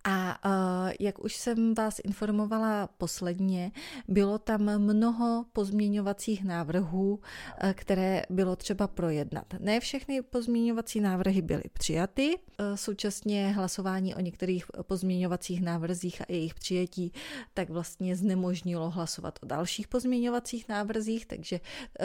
A 0.04 0.38
uh, 0.44 0.92
jak 1.00 1.24
už 1.24 1.36
jsem 1.36 1.74
vás 1.74 2.00
informovala 2.04 2.86
posledně, 2.86 3.72
bylo 4.08 4.38
tam 4.38 4.78
mnoho 4.78 5.44
pozměňovacích 5.52 6.44
návrhů, 6.44 7.14
uh, 7.14 7.72
které 7.72 8.22
bylo 8.30 8.56
třeba 8.56 8.86
projednat. 8.86 9.46
Ne 9.58 9.80
všechny 9.80 10.22
pozměňovací 10.22 11.00
návrhy 11.00 11.42
byly 11.42 11.62
přijaty. 11.72 12.38
Uh, 12.38 12.76
současně 12.76 13.52
hlasování 13.52 14.14
o 14.14 14.20
některých 14.20 14.64
pozměňovacích 14.82 15.62
návrzích 15.62 16.20
a 16.20 16.24
jejich 16.28 16.54
přijetí 16.54 17.12
tak 17.54 17.70
vlastně 17.70 18.16
znemožnilo 18.16 18.90
hlasovat 18.90 19.38
o 19.42 19.46
dalších 19.46 19.88
pozměňovacích 19.88 20.68
návrzích, 20.68 21.26
takže 21.26 21.60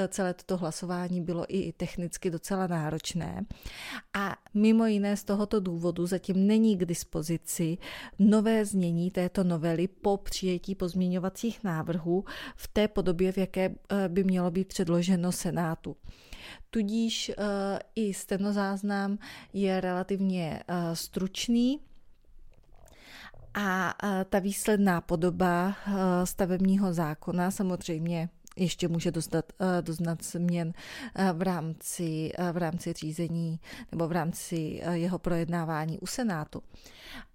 celé 0.08 0.34
toto 0.34 0.58
hlasování 0.58 1.22
bylo 1.22 1.46
i 1.48 1.72
technicky 1.72 2.30
docela 2.30 2.68
náročné. 2.68 3.46
A 4.14 4.36
mimo 4.54 4.86
jiné 4.86 5.18
z 5.18 5.24
tohoto 5.24 5.60
důvodu 5.60 6.08
zatím 6.08 6.48
není 6.48 6.78
k 6.78 6.86
dispozici 6.86 7.78
nové 8.20 8.66
znění 8.66 9.12
této 9.12 9.44
novely 9.44 9.88
po 9.88 10.18
přijetí 10.18 10.76
pozměňovacích 10.76 11.64
návrhů 11.64 12.26
v 12.56 12.68
té 12.68 12.88
podobě, 12.88 13.32
v 13.32 13.38
jaké 13.38 13.66
eh, 13.66 14.10
by 14.10 14.24
mělo 14.24 14.52
být 14.52 14.68
předloženo 14.68 15.32
Senátu. 15.32 15.96
Tudíž 16.70 17.30
eh, 17.30 17.80
i 17.96 18.14
stenozáznam 18.14 19.18
je 19.54 19.82
relativně 19.82 20.64
eh, 20.68 20.96
stručný, 20.96 21.80
a 23.58 23.94
ta 24.30 24.40
výsledná 24.40 25.02
podoba 25.02 25.76
stavebního 26.24 26.94
zákona 26.94 27.52
samozřejmě 27.52 28.30
ještě 28.56 28.88
může 28.88 29.12
dostat, 29.12 29.46
eh, 29.60 29.82
doznat 29.82 30.24
změn 30.24 30.74
eh, 31.16 31.34
v 31.34 31.42
rámci, 31.42 32.32
eh, 32.38 32.52
v 32.52 32.58
rámci 32.58 32.94
řízení 32.94 33.60
nebo 33.92 34.08
v 34.08 34.12
rámci 34.12 34.82
jeho 34.92 35.20
projednávání 35.20 36.00
u 36.00 36.08
Senátu, 36.08 36.64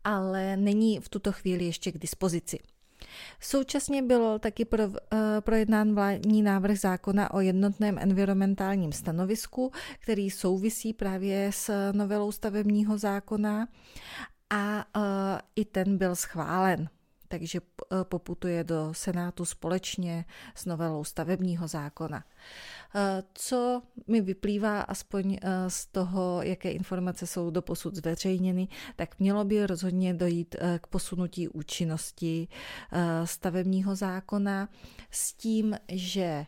ale 0.05 0.57
není 0.57 1.01
v 1.01 1.09
tuto 1.09 1.33
chvíli 1.33 1.65
ještě 1.65 1.93
k 1.93 1.99
dispozici. 1.99 2.59
Současně 3.41 4.03
byl 4.03 4.39
taky 4.39 4.65
pro, 4.65 4.85
projednán 5.41 5.95
vládní 5.95 6.43
návrh 6.43 6.81
zákona 6.81 7.35
o 7.35 7.41
jednotném 7.41 7.99
environmentálním 7.99 8.93
stanovisku, 8.93 9.73
který 9.99 10.31
souvisí 10.31 10.93
právě 10.93 11.51
s 11.53 11.93
novelou 11.93 12.33
stavebního 12.33 12.99
zákona 12.99 13.69
a 14.51 14.87
i 15.57 15.65
ten 15.65 15.99
byl 15.99 16.17
schválen 16.17 16.89
takže 17.31 17.61
eh, 17.61 18.05
poputuje 18.05 18.65
do 18.65 18.95
Senátu 18.95 19.45
společně 19.45 20.25
s 20.55 20.67
novelou 20.67 21.05
stavebního 21.05 21.69
zákona. 21.69 22.25
Eh, 22.95 23.23
co 23.35 23.83
mi 24.07 24.21
vyplývá 24.21 24.81
aspoň 24.81 25.39
eh, 25.43 25.71
z 25.71 25.87
toho, 25.87 26.43
jaké 26.43 26.71
informace 26.71 27.27
jsou 27.27 27.51
do 27.51 27.63
posud 27.63 27.95
zveřejněny, 27.95 28.69
tak 28.97 29.19
mělo 29.19 29.45
by 29.45 29.67
rozhodně 29.67 30.15
dojít 30.15 30.57
k 30.81 30.87
posunutí 30.87 31.49
účinnosti 31.49 32.49
stavebního 33.25 33.97
zákona 33.97 34.69
s 35.11 35.33
tím, 35.33 35.77
že 35.89 36.47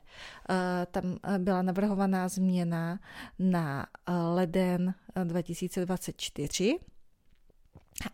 tam 0.91 1.17
byla 1.39 1.63
navrhovaná 1.63 2.29
změna 2.29 3.01
na 3.39 3.87
leden 4.35 4.95
2024 5.25 6.79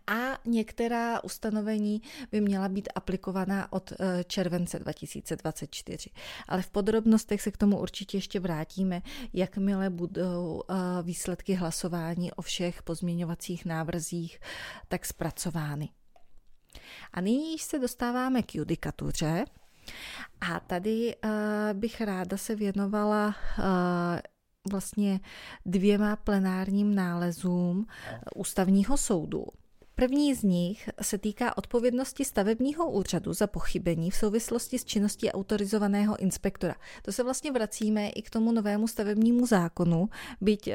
a 0.06 0.38
některá 0.44 1.24
ustanovení 1.24 2.02
by 2.30 2.40
měla 2.40 2.68
být 2.68 2.88
aplikovaná 2.94 3.72
od 3.72 3.92
eh, 3.92 4.24
července 4.24 4.78
2024. 4.78 6.10
Ale 6.48 6.62
v 6.62 6.70
podrobnostech 6.70 7.42
se 7.42 7.50
k 7.50 7.56
tomu 7.56 7.80
určitě 7.80 8.16
ještě 8.16 8.40
vrátíme, 8.40 9.02
jakmile 9.32 9.90
budou 9.90 10.62
eh, 10.68 10.74
výsledky 11.02 11.54
hlasování 11.54 12.32
o 12.32 12.42
všech 12.42 12.82
pozměňovacích 12.82 13.64
návrzích 13.64 14.40
tak 14.88 15.06
zpracovány. 15.06 15.88
A 17.12 17.20
nyní 17.20 17.58
se 17.58 17.78
dostáváme 17.78 18.42
k 18.42 18.54
judikatuře. 18.54 19.44
A 20.40 20.60
tady 20.60 21.16
uh, 21.24 21.30
bych 21.72 22.00
ráda 22.00 22.36
se 22.36 22.54
věnovala 22.54 23.34
vlastně 24.70 25.20
dvěma 25.66 26.16
plenárním 26.16 26.94
nálezům 26.94 27.86
ústavního 28.36 28.96
soudu. 28.96 29.46
První 29.98 30.34
z 30.34 30.42
nich 30.42 30.90
se 31.02 31.18
týká 31.18 31.58
odpovědnosti 31.58 32.24
stavebního 32.24 32.90
úřadu 32.90 33.32
za 33.32 33.46
pochybení 33.46 34.10
v 34.10 34.16
souvislosti 34.16 34.78
s 34.78 34.84
činností 34.84 35.30
autorizovaného 35.30 36.16
inspektora. 36.16 36.74
To 37.02 37.12
se 37.12 37.22
vlastně 37.22 37.52
vracíme 37.52 38.08
i 38.08 38.22
k 38.22 38.30
tomu 38.30 38.52
novému 38.52 38.88
stavebnímu 38.88 39.46
zákonu, 39.46 40.08
byť 40.40 40.68
uh, 40.68 40.74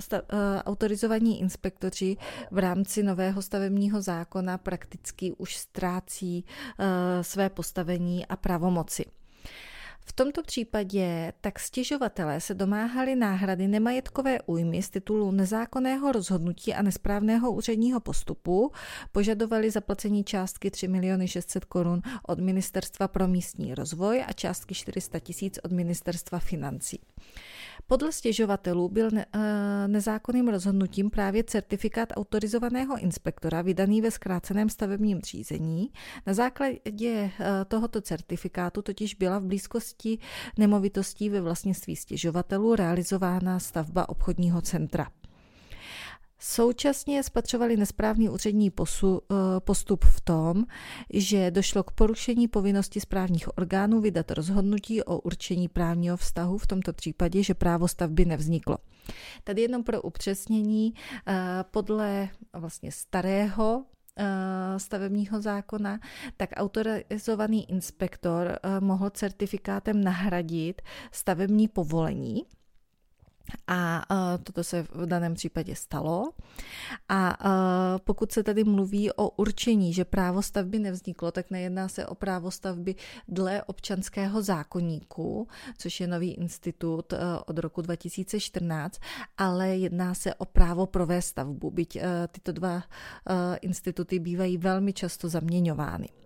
sta, 0.00 0.22
uh, 0.22 0.28
autorizovaní 0.64 1.40
inspektoři 1.40 2.16
v 2.50 2.58
rámci 2.58 3.02
nového 3.02 3.42
stavebního 3.42 4.02
zákona 4.02 4.58
prakticky 4.58 5.32
už 5.32 5.56
ztrácí 5.56 6.44
uh, 6.44 6.84
své 7.22 7.48
postavení 7.50 8.26
a 8.26 8.36
pravomoci. 8.36 9.04
V 10.06 10.12
tomto 10.12 10.42
případě 10.42 11.32
tak 11.40 11.58
stěžovatelé 11.58 12.40
se 12.40 12.54
domáhali 12.54 13.16
náhrady 13.16 13.68
nemajetkové 13.68 14.38
újmy 14.46 14.82
z 14.82 14.90
titulu 14.90 15.30
nezákonného 15.30 16.12
rozhodnutí 16.12 16.74
a 16.74 16.82
nesprávného 16.82 17.52
úředního 17.52 18.00
postupu, 18.00 18.72
požadovali 19.12 19.70
zaplacení 19.70 20.24
částky 20.24 20.70
3 20.70 20.88
miliony 20.88 21.28
600 21.28 21.64
korun 21.64 22.02
od 22.28 22.38
Ministerstva 22.38 23.08
pro 23.08 23.28
místní 23.28 23.74
rozvoj 23.74 24.24
a 24.26 24.32
částky 24.32 24.74
400 24.74 25.18
tisíc 25.18 25.58
od 25.62 25.72
Ministerstva 25.72 26.38
financí. 26.38 27.00
Podle 27.86 28.12
stěžovatelů 28.12 28.88
byl 28.88 29.10
eh, 29.16 29.28
nezákonným 29.88 30.48
rozhodnutím 30.48 31.10
právě 31.10 31.44
certifikát 31.44 32.08
autorizovaného 32.16 32.98
inspektora 32.98 33.62
vydaný 33.62 34.00
ve 34.00 34.10
zkráceném 34.10 34.68
stavebním 34.68 35.20
řízení. 35.20 35.90
Na 36.26 36.34
základě 36.34 36.80
eh, 37.00 37.30
tohoto 37.68 38.00
certifikátu 38.00 38.82
totiž 38.82 39.14
byla 39.14 39.38
v 39.38 39.44
blízkosti 39.44 39.93
nemovitostí 40.58 41.30
ve 41.30 41.40
vlastnictví 41.40 41.96
stěžovatelů 41.96 42.74
realizována 42.74 43.58
stavba 43.58 44.08
obchodního 44.08 44.60
centra. 44.60 45.10
Současně 46.46 47.22
spatřovali 47.22 47.76
nesprávný 47.76 48.28
úřední 48.28 48.70
posu, 48.70 49.20
eh, 49.30 49.34
postup 49.60 50.04
v 50.04 50.20
tom, 50.20 50.64
že 51.12 51.50
došlo 51.50 51.82
k 51.82 51.90
porušení 51.90 52.48
povinnosti 52.48 53.00
správních 53.00 53.58
orgánů 53.58 54.00
vydat 54.00 54.30
rozhodnutí 54.30 55.02
o 55.02 55.20
určení 55.20 55.68
právního 55.68 56.16
vztahu, 56.16 56.58
v 56.58 56.66
tomto 56.66 56.92
případě, 56.92 57.42
že 57.42 57.54
právo 57.54 57.88
stavby 57.88 58.24
nevzniklo. 58.24 58.78
Tady 59.44 59.62
jenom 59.62 59.84
pro 59.84 60.02
upřesnění, 60.02 60.94
eh, 61.26 61.34
podle 61.70 62.28
vlastně 62.52 62.92
starého 62.92 63.84
stavebního 64.76 65.40
zákona, 65.40 66.00
tak 66.36 66.50
autorizovaný 66.56 67.70
inspektor 67.70 68.58
mohl 68.80 69.10
certifikátem 69.10 70.04
nahradit 70.04 70.82
stavební 71.12 71.68
povolení, 71.68 72.42
a 73.66 74.02
uh, 74.10 74.42
toto 74.42 74.64
se 74.64 74.82
v 74.82 75.06
daném 75.06 75.34
případě 75.34 75.76
stalo. 75.76 76.32
A 77.08 77.44
uh, 77.44 77.50
pokud 78.04 78.32
se 78.32 78.42
tady 78.42 78.64
mluví 78.64 79.12
o 79.12 79.28
určení, 79.30 79.92
že 79.92 80.04
právo 80.04 80.42
stavby 80.42 80.78
nevzniklo, 80.78 81.32
tak 81.32 81.50
nejedná 81.50 81.88
se 81.88 82.06
o 82.06 82.14
právo 82.14 82.50
stavby 82.50 82.94
dle 83.28 83.62
občanského 83.62 84.42
zákonníku, 84.42 85.48
což 85.78 86.00
je 86.00 86.06
nový 86.06 86.34
institut 86.34 87.12
uh, 87.12 87.18
od 87.46 87.58
roku 87.58 87.82
2014, 87.82 89.00
ale 89.38 89.68
jedná 89.68 90.14
se 90.14 90.34
o 90.34 90.44
právo 90.44 90.86
provést 90.86 91.26
stavbu, 91.26 91.70
byť 91.70 91.98
tyto 92.30 92.52
dva 92.52 92.82
instituty 93.60 94.18
bývají 94.18 94.58
velmi 94.58 94.92
často 94.92 95.28
zaměňovány. 95.28 96.23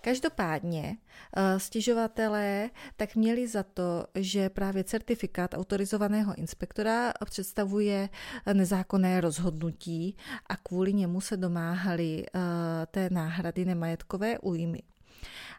Každopádně 0.00 0.96
eh, 1.36 1.60
stěžovatelé 1.60 2.70
tak 2.96 3.16
měli 3.16 3.48
za 3.48 3.62
to, 3.62 4.06
že 4.14 4.48
právě 4.48 4.84
certifikát 4.84 5.54
autorizovaného 5.54 6.34
inspektora 6.34 7.12
představuje 7.24 8.08
nezákonné 8.52 9.20
rozhodnutí 9.20 10.16
a 10.46 10.56
kvůli 10.56 10.92
němu 10.92 11.20
se 11.20 11.36
domáhali 11.36 12.26
eh, 12.26 12.40
té 12.86 13.10
náhrady 13.10 13.64
nemajetkové 13.64 14.38
újmy. 14.38 14.82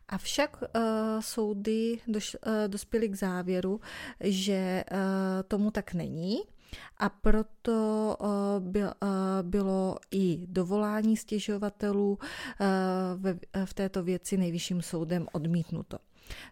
Avšak 0.09 0.61
uh, 0.61 0.81
soudy 1.19 1.99
doš, 2.07 2.35
uh, 2.35 2.53
dospěly 2.67 3.09
k 3.09 3.15
závěru, 3.15 3.81
že 4.19 4.83
uh, 4.91 4.97
tomu 5.47 5.71
tak 5.71 5.93
není 5.93 6.37
a 6.97 7.09
proto 7.09 8.17
eh, 8.75 8.79
eh, 8.81 8.97
bylo 9.41 9.97
i 10.11 10.39
dovolání 10.47 11.17
stěžovatelů 11.17 12.19
eh, 13.53 13.65
v 13.65 13.73
této 13.73 14.03
věci 14.03 14.37
nejvyšším 14.37 14.81
soudem 14.81 15.27
odmítnuto. 15.31 15.97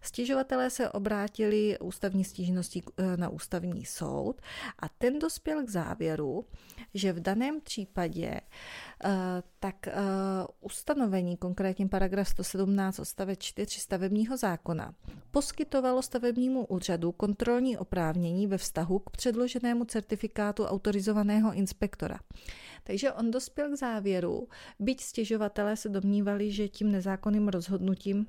Stěžovatelé 0.02 0.70
se 0.70 0.90
obrátili 0.90 1.80
ústavní 1.80 2.24
stížností 2.24 2.84
eh, 2.98 3.18
na 3.18 3.30
ústavní 3.30 3.86
soud 3.86 4.42
a 4.80 4.90
ten 4.90 5.20
dospěl 5.20 5.64
k 5.64 5.70
závěru, 5.70 6.46
že 6.94 7.14
v 7.14 7.20
daném 7.20 7.62
případě 7.62 8.42
eh, 9.04 9.10
tak 9.60 9.88
eh, 9.88 9.94
ustanovení, 10.62 11.38
konkrétně 11.38 11.88
paragraf 11.88 12.28
117 12.28 13.00
odstavec 13.00 13.40
4 13.40 13.80
stavebního 13.80 14.38
zákona, 14.38 14.94
poskytovalo 15.32 16.02
stavebnímu 16.02 16.66
úřadu 16.66 17.12
kontrolní 17.12 17.78
oprávnění 17.78 18.48
ve 18.48 18.58
vztahu 18.58 19.00
k 19.00 19.10
předloženému 19.10 19.86
certifikátu 19.86 20.66
autorizovaného 20.66 21.54
inspektora. 21.54 22.20
Takže 22.84 23.12
on 23.12 23.32
dospěl 23.32 23.72
k 23.72 23.78
závěru, 23.78 24.48
byť 24.80 25.02
stěžovatelé 25.02 25.76
se 25.78 25.90
domnívali, 25.90 26.52
že 26.52 26.68
tím 26.68 26.92
nezákonným 26.92 27.48
rozhodnutím 27.48 28.28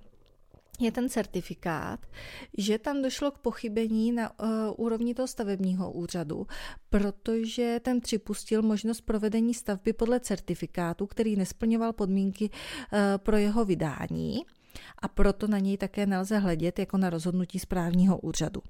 je 0.81 0.93
ten 0.93 1.09
certifikát, 1.09 2.07
že 2.59 2.79
tam 2.79 3.03
došlo 3.03 3.31
k 3.31 3.39
pochybení 3.39 4.13
na 4.13 4.41
uh, 4.41 4.49
úrovni 4.77 5.15
toho 5.15 5.27
stavebního 5.27 5.93
úřadu, 5.93 6.47
protože 6.91 7.81
ten 7.83 8.01
připustil 8.01 8.63
možnost 8.63 9.01
provedení 9.01 9.55
stavby 9.55 9.93
podle 9.93 10.21
certifikátu, 10.21 11.07
který 11.07 11.37
nesplňoval 11.37 11.93
podmínky 11.93 12.51
uh, 12.51 12.99
pro 13.17 13.37
jeho 13.37 13.65
vydání 13.65 14.43
a 14.99 15.09
proto 15.09 15.47
na 15.47 15.59
něj 15.59 15.77
také 15.77 16.07
nelze 16.07 16.39
hledět 16.39 16.79
jako 16.79 16.97
na 16.99 17.11
rozhodnutí 17.11 17.59
správního 17.59 18.19
úřadu. 18.19 18.63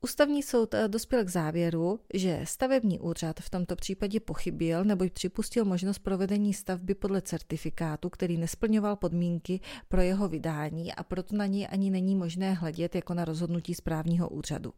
Ústavní 0.00 0.42
soud 0.42 0.74
eh, 0.74 0.88
dospěl 0.88 1.24
k 1.24 1.28
závěru, 1.28 2.00
že 2.14 2.40
stavební 2.44 2.98
úřad 2.98 3.40
v 3.40 3.50
tomto 3.50 3.76
případě 3.76 4.20
pochybil 4.20 4.84
nebo 4.84 5.04
připustil 5.10 5.64
možnost 5.64 5.98
provedení 5.98 6.54
stavby 6.54 6.94
podle 6.94 7.22
certifikátu, 7.22 8.10
který 8.10 8.36
nesplňoval 8.36 8.96
podmínky 8.96 9.60
pro 9.88 10.00
jeho 10.00 10.28
vydání 10.28 10.94
a 10.94 11.02
proto 11.02 11.36
na 11.36 11.46
něj 11.46 11.68
ani 11.70 11.90
není 11.90 12.16
možné 12.16 12.52
hledět 12.52 12.94
jako 12.94 13.14
na 13.14 13.24
rozhodnutí 13.24 13.74
správního 13.74 14.28
úřadu. 14.28 14.72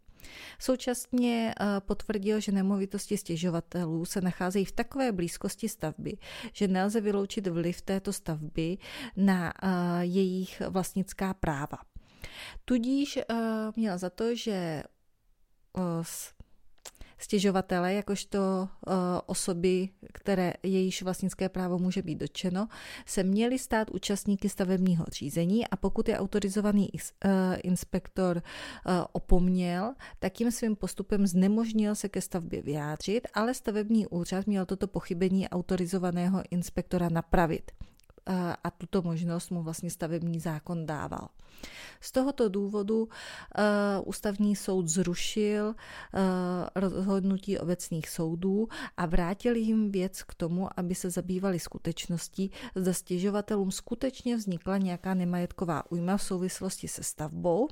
Současně 0.59 1.55
eh, 1.61 1.65
potvrdil, 1.81 2.41
že 2.41 2.53
nemovitosti 2.53 3.17
stěžovatelů 3.17 4.05
se 4.05 4.21
nacházejí 4.21 4.65
v 4.65 4.73
takové 4.73 5.13
blízkosti 5.13 5.69
stavby, 5.69 6.17
že 6.53 6.69
nelze 6.69 7.01
vyloučit 7.01 7.47
vliv 7.47 7.83
této 7.83 8.13
stavby 8.13 8.79
na 9.17 9.53
eh, 9.53 9.69
jejich 10.05 10.63
vlastnická 10.69 11.35
práva. 11.35 11.79
Tudíž 12.65 13.19
měl 13.77 13.99
za 13.99 14.11
to, 14.11 14.35
že 14.35 14.83
stěžovatele, 17.19 17.95
jakožto 17.95 18.69
osoby, 19.27 19.89
které 20.13 20.53
jejíž 20.63 21.03
vlastnické 21.03 21.49
právo 21.49 21.79
může 21.79 22.03
být 22.03 22.19
dotčeno, 22.19 22.69
se 23.07 23.23
měly 23.23 23.59
stát 23.59 23.91
účastníky 23.91 24.49
stavebního 24.49 25.05
řízení 25.13 25.69
a 25.69 25.77
pokud 25.77 26.09
je 26.09 26.19
autorizovaný 26.19 26.89
inspektor 27.63 28.43
opomněl, 29.13 29.95
tak 30.19 30.41
jim 30.41 30.51
svým 30.51 30.77
postupem 30.77 31.27
znemožnil 31.27 31.95
se 31.95 32.09
ke 32.09 32.21
stavbě 32.21 32.63
vyjádřit, 32.63 33.29
ale 33.35 33.55
stavební 33.55 34.07
úřad 34.07 34.47
měl 34.47 34.67
toto 34.67 34.87
pochybení 34.87 35.49
autorizovaného 35.49 36.43
inspektora 36.51 37.09
napravit 37.09 37.71
a 38.65 38.71
tuto 38.71 39.03
možnost 39.03 39.51
mu 39.51 39.63
vlastně 39.63 39.91
stavební 39.91 40.41
zákon 40.41 40.87
dával. 40.87 41.29
Z 42.01 42.13
tohoto 42.13 42.49
důvodu 42.49 43.03
uh, 43.03 43.09
ústavní 44.05 44.57
soud 44.57 44.89
zrušil 44.89 45.67
uh, 45.67 45.75
rozhodnutí 46.75 47.59
obecných 47.59 48.11
soudů 48.11 48.69
a 48.97 49.07
vrátil 49.07 49.57
jim 49.57 49.93
věc 49.93 50.23
k 50.23 50.35
tomu, 50.35 50.69
aby 50.77 50.95
se 50.95 51.11
zabývali 51.11 51.59
skutečností, 51.59 52.51
zda 52.75 52.93
stěžovatelům 52.93 53.71
skutečně 53.71 54.37
vznikla 54.37 54.79
nějaká 54.79 55.15
nemajetková 55.15 55.91
újma 55.91 56.17
v 56.17 56.23
souvislosti 56.23 56.89
se 56.89 57.03
stavbou, 57.03 57.69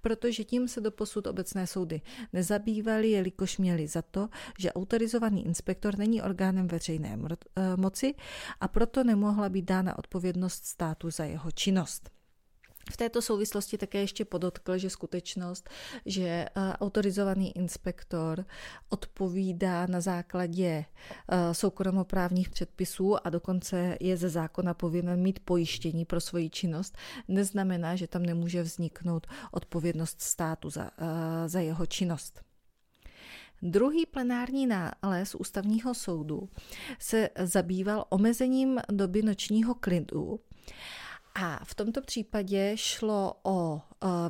protože 0.00 0.44
tím 0.44 0.68
se 0.68 0.80
doposud 0.80 1.26
obecné 1.26 1.66
soudy 1.66 2.00
nezabývaly, 2.32 3.10
jelikož 3.10 3.58
měli 3.58 3.88
za 3.88 4.02
to, 4.02 4.28
že 4.58 4.72
autorizovaný 4.72 5.46
inspektor 5.46 5.98
není 5.98 6.22
orgánem 6.22 6.68
veřejné 6.68 7.18
moci 7.76 8.14
a 8.60 8.68
proto 8.68 9.04
nemohla 9.04 9.48
být 9.48 9.64
dána 9.64 9.91
odpovědnost 9.98 10.64
státu 10.64 11.10
za 11.10 11.24
jeho 11.24 11.50
činnost. 11.50 12.10
V 12.90 12.96
této 12.96 13.22
souvislosti 13.22 13.78
také 13.78 13.98
ještě 13.98 14.24
podotkl, 14.24 14.78
že 14.78 14.90
skutečnost, 14.90 15.70
že 16.06 16.26
eh, 16.26 16.48
autorizovaný 16.54 17.56
inspektor 17.56 18.44
odpovídá 18.88 19.86
na 19.86 20.00
základě 20.00 20.84
eh, 21.28 21.54
soukromoprávních 21.54 22.50
předpisů 22.50 23.26
a 23.26 23.30
dokonce 23.30 23.96
je 24.00 24.16
ze 24.16 24.28
zákona 24.28 24.74
povinen 24.74 25.20
mít 25.20 25.40
pojištění 25.40 26.04
pro 26.04 26.20
svoji 26.20 26.50
činnost, 26.50 26.96
neznamená, 27.28 27.96
že 27.96 28.06
tam 28.06 28.22
nemůže 28.22 28.62
vzniknout 28.62 29.26
odpovědnost 29.50 30.20
státu 30.20 30.70
za, 30.70 30.90
eh, 30.98 31.48
za 31.48 31.60
jeho 31.60 31.86
činnost. 31.86 32.51
Druhý 33.62 34.06
plenární 34.06 34.66
nález 34.66 35.34
ústavního 35.34 35.94
soudu 35.94 36.48
se 36.98 37.30
zabýval 37.38 38.04
omezením 38.08 38.80
doby 38.92 39.22
nočního 39.22 39.74
klidu 39.74 40.40
a 41.34 41.64
v 41.64 41.74
tomto 41.74 42.02
případě 42.02 42.72
šlo 42.76 43.34
o 43.42 43.80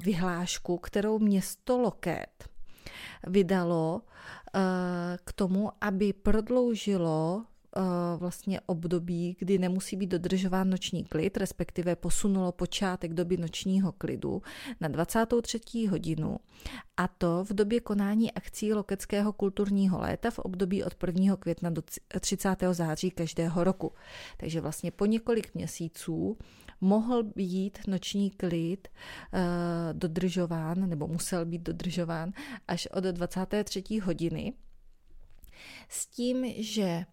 vyhlášku, 0.04 0.78
kterou 0.78 1.18
město 1.18 1.78
Loket 1.78 2.48
vydalo 3.26 4.02
k 5.24 5.32
tomu, 5.32 5.70
aby 5.80 6.12
prodloužilo 6.12 7.44
vlastně 8.16 8.60
období, 8.60 9.36
kdy 9.38 9.58
nemusí 9.58 9.96
být 9.96 10.10
dodržován 10.10 10.70
noční 10.70 11.04
klid, 11.04 11.36
respektive 11.36 11.96
posunulo 11.96 12.52
počátek 12.52 13.14
doby 13.14 13.36
nočního 13.36 13.92
klidu 13.92 14.42
na 14.80 14.88
23. 14.88 15.86
hodinu 15.86 16.36
a 16.96 17.08
to 17.08 17.44
v 17.44 17.52
době 17.52 17.80
konání 17.80 18.32
akcí 18.32 18.74
Lokeckého 18.74 19.32
kulturního 19.32 19.98
léta 19.98 20.30
v 20.30 20.38
období 20.38 20.84
od 20.84 20.94
1. 21.06 21.36
května 21.36 21.70
do 21.70 21.82
30. 22.20 22.56
září 22.72 23.10
každého 23.10 23.64
roku. 23.64 23.92
Takže 24.36 24.60
vlastně 24.60 24.90
po 24.90 25.06
několik 25.06 25.54
měsíců 25.54 26.38
mohl 26.80 27.22
být 27.22 27.78
noční 27.86 28.30
klid 28.30 28.88
uh, 28.88 29.40
dodržován, 29.92 30.88
nebo 30.88 31.06
musel 31.06 31.44
být 31.44 31.62
dodržován 31.62 32.32
až 32.68 32.86
od 32.86 33.04
23. 33.04 33.82
hodiny, 33.98 34.52
s 35.88 36.06
tím, 36.06 36.44
že 36.58 37.04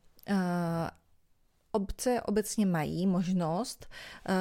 obce 1.71 2.21
obecně 2.21 2.65
mají 2.65 3.07
možnost 3.07 3.87
uh, 4.29 4.35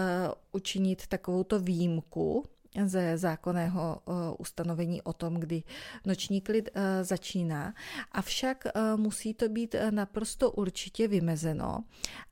učinit 0.53 1.07
takovouto 1.07 1.61
výjimku 1.61 2.45
ze 2.85 3.19
zákonného 3.19 3.99
eh, 4.01 4.13
ustanovení 4.39 5.03
o 5.03 5.13
tom, 5.13 5.35
kdy 5.35 5.63
noční 6.07 6.41
klid 6.41 6.69
eh, 6.75 7.05
začíná. 7.05 7.75
Avšak 8.13 8.67
eh, 8.67 8.97
musí 8.97 9.35
to 9.35 9.49
být 9.49 9.75
naprosto 9.91 10.51
určitě 10.51 11.09
vymezeno, 11.09 11.85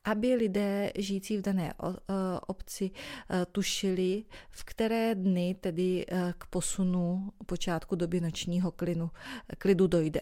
aby 0.03 0.35
lidé 0.35 0.91
žijící 0.97 1.37
v 1.37 1.41
dané 1.41 1.73
obci 2.47 2.91
tušili, 3.51 4.23
v 4.49 4.63
které 4.63 5.15
dny 5.15 5.55
tedy 5.61 6.05
k 6.37 6.47
posunu 6.47 7.31
počátku 7.45 7.95
doby 7.95 8.21
nočního 8.21 8.73
klidu 9.57 9.87
dojde. 9.87 10.21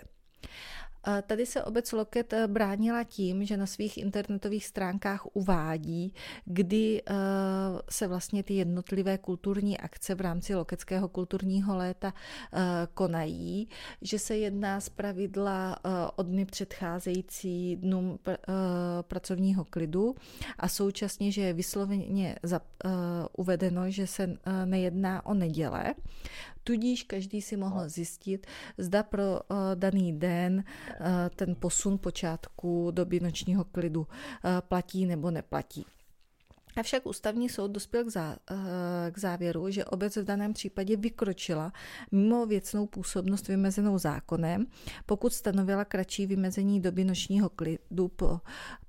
Tady 1.27 1.45
se 1.45 1.63
obec 1.63 1.91
Loket 1.91 2.33
eh, 2.33 2.47
bránila 2.47 3.03
tím, 3.03 3.45
že 3.45 3.57
na 3.57 3.65
svých 3.65 3.97
internetových 3.97 4.65
stránkách 4.65 5.25
uvádí, 5.33 6.13
kdy 6.45 7.01
eh, 7.05 7.13
se 7.89 8.07
vlastně 8.07 8.43
ty 8.43 8.53
jednotlivé 8.53 9.17
kulturní 9.17 9.77
akce 9.77 10.15
v 10.15 10.21
rámci 10.21 10.55
Lokeckého 10.55 11.07
kulturního 11.07 11.77
léta 11.77 12.13
eh, 12.53 12.59
konají, 12.93 13.69
že 14.01 14.19
se 14.19 14.37
jedná 14.37 14.79
z 14.79 14.89
pravidla 14.89 15.77
o 16.15 16.23
dny 16.23 16.45
předcházející 16.45 17.75
dnům 17.75 18.19
pracovního 19.01 19.65
klidu 19.65 20.15
a 20.57 20.67
současně, 20.67 21.31
že 21.31 21.41
je 21.41 21.53
vysloveně 21.53 22.35
uvedeno, 23.37 23.91
že 23.91 24.07
se 24.07 24.37
nejedná 24.65 25.25
o 25.25 25.33
neděle. 25.33 25.93
Tudíž 26.67 27.03
každý 27.03 27.41
si 27.41 27.57
mohl 27.57 27.89
zjistit, 27.89 28.47
zda 28.77 29.03
pro 29.03 29.23
uh, 29.23 29.57
daný 29.75 30.19
den 30.19 30.63
uh, 30.99 31.05
ten 31.35 31.55
posun 31.55 31.97
počátku 31.97 32.91
doby 32.91 33.19
nočního 33.19 33.63
klidu 33.63 33.99
uh, 34.01 34.07
platí 34.61 35.05
nebo 35.05 35.31
neplatí. 35.31 35.85
Avšak 36.77 37.05
ústavní 37.05 37.49
soud 37.49 37.71
dospěl 37.71 38.03
k, 38.03 38.09
zá, 38.09 38.37
k 39.11 39.17
závěru, 39.17 39.69
že 39.69 39.85
obec 39.85 40.15
v 40.15 40.23
daném 40.23 40.53
případě 40.53 40.97
vykročila 40.97 41.73
mimo 42.11 42.45
věcnou 42.45 42.87
působnost 42.87 43.47
vymezenou 43.47 43.97
zákonem, 43.97 44.65
pokud 45.05 45.33
stanovila 45.33 45.85
kratší 45.85 46.25
vymezení 46.25 46.81
doby 46.81 47.03
nočního 47.03 47.49
klidu 47.49 48.07
pro, 48.07 48.39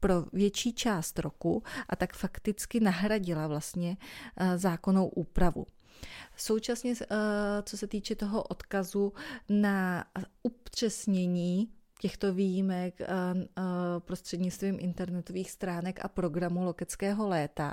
pro 0.00 0.14
větší 0.32 0.72
část 0.72 1.18
roku 1.18 1.62
a 1.88 1.96
tak 1.96 2.16
fakticky 2.16 2.80
nahradila 2.80 3.46
vlastně 3.46 3.96
zákonnou 4.56 5.06
úpravu. 5.06 5.66
Současně, 6.36 6.94
eh, 7.00 7.06
co 7.62 7.76
se 7.76 7.86
týče 7.86 8.14
toho 8.14 8.42
odkazu 8.42 9.12
na 9.48 10.04
upřesnění 10.42 11.68
těchto 12.00 12.34
výjimek 12.34 13.00
prostřednictvím 13.98 14.76
internetových 14.80 15.50
stránek 15.50 16.04
a 16.04 16.08
programu 16.08 16.64
Lokeckého 16.64 17.28
léta, 17.28 17.72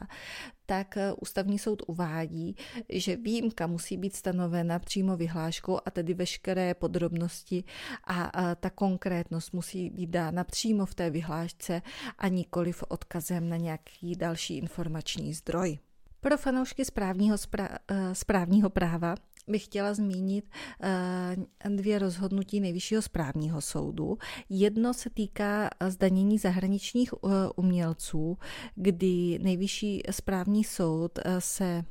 tak 0.66 0.98
ústavní 1.22 1.60
soud 1.60 1.82
uvádí, 1.88 2.56
že 2.90 3.16
výjimka 3.16 3.68
musí 3.68 3.98
být 3.98 4.16
stanovena 4.16 4.80
přímo 4.80 5.18
vyhláškou 5.18 5.80
a 5.86 5.92
tedy 5.92 6.14
veškeré 6.14 6.74
podrobnosti 6.74 7.64
a 8.08 8.56
ta 8.56 8.70
konkrétnost 8.70 9.54
musí 9.54 9.90
být 9.90 10.10
dána 10.10 10.44
přímo 10.44 10.86
v 10.86 10.96
té 10.96 11.10
vyhlášce 11.10 11.82
a 12.18 12.28
nikoliv 12.28 12.84
odkazem 12.88 13.50
na 13.50 13.58
nějaký 13.58 14.16
další 14.16 14.58
informační 14.58 15.34
zdroj. 15.34 15.80
Pro 16.24 16.38
fanoušky 16.38 16.86
správního, 16.86 17.36
spra- 17.36 17.78
správního 18.14 18.70
práva 18.70 19.16
bych 19.48 19.64
chtěla 19.66 19.94
zmínit 19.94 20.46
eh, 20.82 21.70
dvě 21.70 22.00
rozhodnutí 22.00 22.60
Nejvyššího 22.60 23.02
správního 23.02 23.62
soudu. 23.62 24.18
Jedno 24.50 24.94
se 24.94 25.10
týká 25.10 25.70
zdanění 25.88 26.38
zahraničních 26.38 27.14
eh, 27.14 27.28
umělců, 27.56 28.38
kdy 28.76 29.40
Nejvyšší 29.42 30.04
správní 30.12 30.64
soud 30.64 31.20
eh, 31.20 31.42
se 31.42 31.84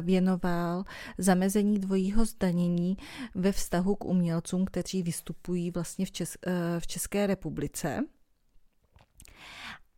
věnoval 0.00 0.84
zamezení 1.18 1.78
dvojího 1.78 2.24
zdanění 2.24 2.96
ve 3.34 3.52
vztahu 3.52 3.94
k 3.94 4.04
umělcům, 4.04 4.64
kteří 4.64 5.02
vystupují 5.02 5.70
vlastně 5.70 6.06
v, 6.06 6.10
v 6.78 6.86
České 6.86 7.26
republice. 7.26 8.04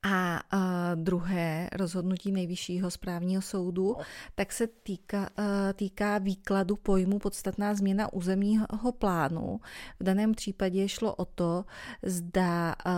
A 0.02 0.40
uh, 0.54 0.60
druhé 0.94 1.68
rozhodnutí 1.72 2.32
nejvyššího 2.32 2.90
správního 2.90 3.42
soudu, 3.42 3.96
tak 4.34 4.52
se 4.52 4.66
týká, 4.66 5.20
uh, 5.38 5.44
týká 5.74 6.18
výkladu 6.18 6.76
pojmu 6.76 7.18
podstatná 7.18 7.74
změna 7.74 8.12
územního 8.12 8.92
plánu. 8.98 9.60
V 10.00 10.04
daném 10.04 10.32
případě 10.32 10.88
šlo 10.88 11.14
o 11.14 11.24
to, 11.24 11.64
zda 12.02 12.74
uh, 12.86 12.92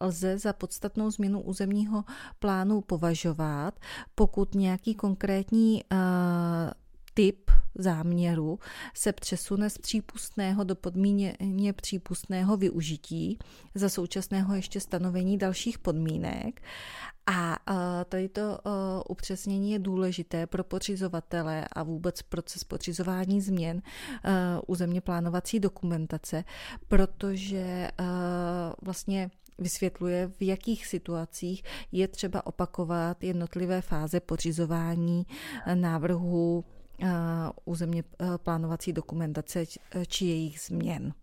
lze 0.00 0.38
za 0.38 0.52
podstatnou 0.52 1.10
změnu 1.10 1.40
územního 1.40 2.04
plánu 2.38 2.80
považovat, 2.80 3.80
pokud 4.14 4.54
nějaký 4.54 4.94
konkrétní 4.94 5.84
uh, 5.92 5.98
typ 7.14 7.50
záměru 7.74 8.58
se 8.94 9.12
přesune 9.12 9.70
z 9.70 9.78
přípustného 9.78 10.64
do 10.64 10.74
podmíněně 10.74 11.72
přípustného 11.72 12.56
využití 12.56 13.38
za 13.74 13.88
současného 13.88 14.54
ještě 14.54 14.80
stanovení 14.80 15.38
dalších 15.38 15.78
podmínek. 15.78 16.62
A 17.26 17.58
tady 18.08 18.28
to 18.28 18.58
upřesnění 19.08 19.72
je 19.72 19.78
důležité 19.78 20.46
pro 20.46 20.64
pořizovatele 20.64 21.64
a 21.72 21.82
vůbec 21.82 22.22
proces 22.22 22.64
pořizování 22.64 23.40
změn 23.40 23.82
územně 24.66 25.00
plánovací 25.00 25.60
dokumentace, 25.60 26.44
protože 26.88 27.88
vlastně 28.82 29.30
vysvětluje, 29.58 30.28
v 30.28 30.42
jakých 30.42 30.86
situacích 30.86 31.64
je 31.92 32.08
třeba 32.08 32.46
opakovat 32.46 33.24
jednotlivé 33.24 33.80
fáze 33.80 34.20
pořizování 34.20 35.26
návrhu 35.74 36.64
územně 37.64 38.04
plánovací 38.36 38.92
dokumentace 38.92 39.64
či 40.06 40.24
jejich 40.26 40.60
změn. 40.60 41.14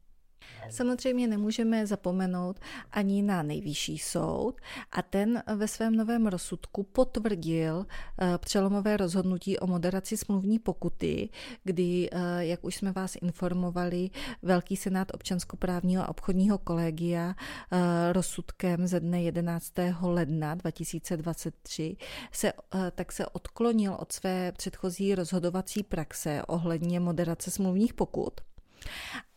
Samozřejmě 0.70 1.28
nemůžeme 1.28 1.88
zapomenout 1.88 2.60
ani 2.92 3.22
na 3.22 3.44
nejvyšší 3.44 3.98
soud 3.98 4.56
a 4.92 5.02
ten 5.02 5.44
ve 5.56 5.68
svém 5.68 5.96
novém 5.96 6.28
rozsudku 6.28 6.84
potvrdil 6.84 7.86
eh, 8.22 8.38
přelomové 8.38 8.98
rozhodnutí 8.98 9.60
o 9.60 9.68
moderaci 9.68 10.18
smluvní 10.18 10.60
pokuty, 10.60 11.30
kdy, 11.64 12.10
eh, 12.12 12.46
jak 12.46 12.64
už 12.64 12.76
jsme 12.76 12.92
vás 12.92 13.16
informovali, 13.22 14.10
Velký 14.42 14.78
senát 14.78 15.14
občanskoprávního 15.14 16.04
a 16.04 16.10
obchodního 16.10 16.58
kolegia 16.58 17.36
eh, 17.72 18.14
rozsudkem 18.14 18.88
ze 18.88 19.00
dne 19.00 19.22
11. 19.22 19.74
ledna 20.02 20.56
2023 20.56 21.98
se, 22.32 22.54
tak 22.96 23.12
se 23.12 23.28
odklonil 23.28 23.98
od 24.00 24.12
své 24.12 24.52
předchozí 24.52 25.16
rozhodovací 25.16 25.84
praxe 25.84 26.42
ohledně 26.48 27.00
moderace 27.00 27.52
smluvních 27.52 27.94
pokut 27.94 28.42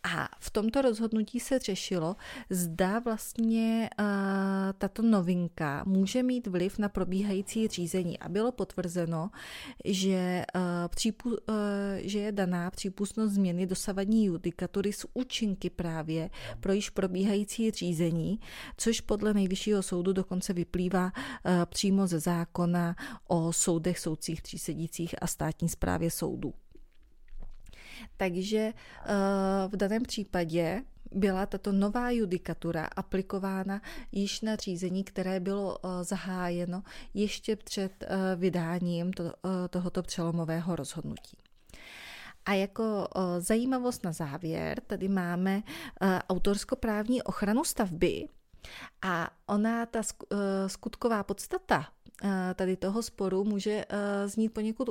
a 0.03 0.29
v 0.41 0.51
tomto 0.51 0.83
rozhodnutí 0.83 1.41
se 1.41 1.59
řešilo, 1.59 2.17
zda 2.51 2.99
vlastně 2.99 3.91
uh, 4.01 4.07
tato 4.79 5.03
novinka 5.03 5.85
může 5.87 6.23
mít 6.23 6.47
vliv 6.47 6.79
na 6.79 6.89
probíhající 6.89 7.69
řízení. 7.69 8.19
A 8.19 8.29
bylo 8.29 8.53
potvrzeno, 8.53 9.31
že, 9.85 10.45
uh, 10.55 10.61
přípu, 10.89 11.31
uh, 11.31 11.37
že 11.99 12.19
je 12.19 12.33
daná 12.33 12.71
přípustnost 12.71 13.35
změny 13.35 13.67
dosavadní 13.67 14.25
judikatury 14.25 14.93
s 14.93 15.09
účinky 15.15 15.71
právě 15.71 16.31
pro 16.61 16.73
již 16.73 16.91
probíhající 16.91 17.71
řízení, 17.71 18.41
což 18.77 19.01
podle 19.01 19.35
nejvyššího 19.35 19.83
soudu 19.83 20.13
dokonce 20.13 20.53
vyplývá 20.53 21.13
přímo 21.65 22.07
ze 22.07 22.21
zákona 22.21 22.97
o 23.29 23.53
soudech, 23.53 23.99
soudcích, 23.99 24.43
třísedících 24.43 25.15
a 25.23 25.27
státní 25.27 25.69
správě 25.69 26.11
soudů. 26.11 26.55
Takže 28.17 28.59
eh, 28.59 29.13
v 29.69 29.77
daném 29.77 30.03
případě 30.03 30.83
byla 31.13 31.47
tato 31.47 31.73
nová 31.73 32.11
judikatura 32.11 32.89
aplikována 32.97 33.81
již 34.13 34.41
na 34.41 34.57
řízení, 34.57 35.05
které 35.05 35.41
bylo 35.41 35.79
eh, 35.79 36.05
zahájeno 36.05 36.83
ještě 37.15 37.57
před 37.57 37.93
eh, 38.03 38.37
vydáním 38.37 39.13
to, 39.13 39.33
tohoto 39.71 40.03
přelomového 40.03 40.77
rozhodnutí. 40.77 41.37
A 42.45 42.53
jako 42.53 43.09
zajímavost 43.39 44.05
na 44.05 44.13
závěr, 44.13 44.81
tady 44.81 45.09
máme 45.09 45.63
autorskoprávní 46.29 47.23
ochranu 47.23 47.65
stavby 47.65 48.29
a 49.03 49.31
ona, 49.47 49.87
ta 49.87 50.01
skutková 50.67 51.23
podstata 51.23 51.93
tady 52.55 52.77
toho 52.77 53.03
sporu 53.03 53.45
může 53.45 53.85
eh, 53.89 54.29
znít 54.29 54.49
poněkud 54.49 54.89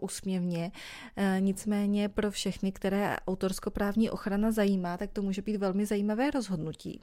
úsměvně, 0.00 0.72
eh, 1.16 1.36
nicméně 1.40 2.08
pro 2.08 2.30
všechny, 2.30 2.72
které 2.72 3.16
autorskoprávní 3.28 4.10
ochrana 4.10 4.52
zajímá, 4.52 4.96
tak 4.96 5.10
to 5.12 5.22
může 5.22 5.42
být 5.42 5.56
velmi 5.56 5.86
zajímavé 5.86 6.30
rozhodnutí. 6.30 7.00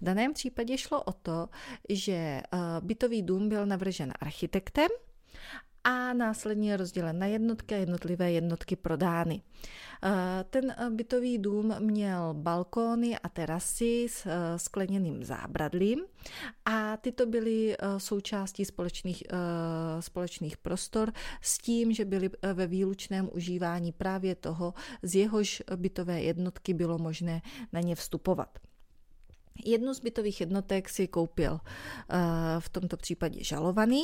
V 0.00 0.04
daném 0.04 0.34
případě 0.34 0.78
šlo 0.78 1.02
o 1.02 1.12
to, 1.12 1.48
že 1.88 2.42
bytový 2.80 3.22
dům 3.22 3.48
byl 3.48 3.66
navržen 3.66 4.12
architektem 4.20 4.88
a 5.88 6.12
následně 6.12 6.76
rozdělen 6.76 7.18
na 7.18 7.26
jednotky 7.26 7.74
a 7.74 7.78
jednotlivé 7.78 8.32
jednotky 8.32 8.76
prodány. 8.76 9.42
Eh, 10.02 10.44
ten 10.50 10.74
eh, 10.78 10.90
bytový 10.90 11.38
dům 11.38 11.74
měl 11.78 12.34
balkóny 12.34 13.18
a 13.18 13.28
terasy 13.28 14.06
s 14.10 14.26
eh, 14.26 14.58
skleněným 14.58 15.24
zábradlím 15.24 16.00
a 16.64 16.96
tyto 16.96 17.26
byly 17.26 17.76
součástí 17.98 18.64
společných, 18.64 19.22
společných 20.00 20.56
prostor 20.56 21.12
s 21.40 21.58
tím, 21.58 21.92
že 21.92 22.04
byly 22.04 22.30
ve 22.54 22.66
výlučném 22.66 23.30
užívání 23.32 23.92
právě 23.92 24.34
toho, 24.34 24.74
z 25.02 25.14
jehož 25.14 25.62
bytové 25.76 26.22
jednotky 26.22 26.74
bylo 26.74 26.98
možné 26.98 27.42
na 27.72 27.80
ně 27.80 27.94
vstupovat. 27.94 28.58
Jednu 29.64 29.94
z 29.94 30.00
bytových 30.00 30.40
jednotek 30.40 30.88
si 30.88 31.08
koupil 31.08 31.58
v 32.58 32.68
tomto 32.68 32.96
případě 32.96 33.44
žalovaný 33.44 34.02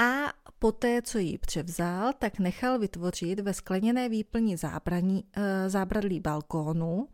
a 0.00 0.32
poté, 0.60 1.02
co 1.02 1.18
ji 1.18 1.38
převzal, 1.38 2.12
tak 2.18 2.38
nechal 2.38 2.78
vytvořit 2.78 3.40
ve 3.40 3.54
skleněné 3.54 4.08
výplni 4.08 4.56
zábraní, 4.56 5.24
eh, 5.32 5.70
zábradlí 5.70 6.20
balkónu 6.20 7.08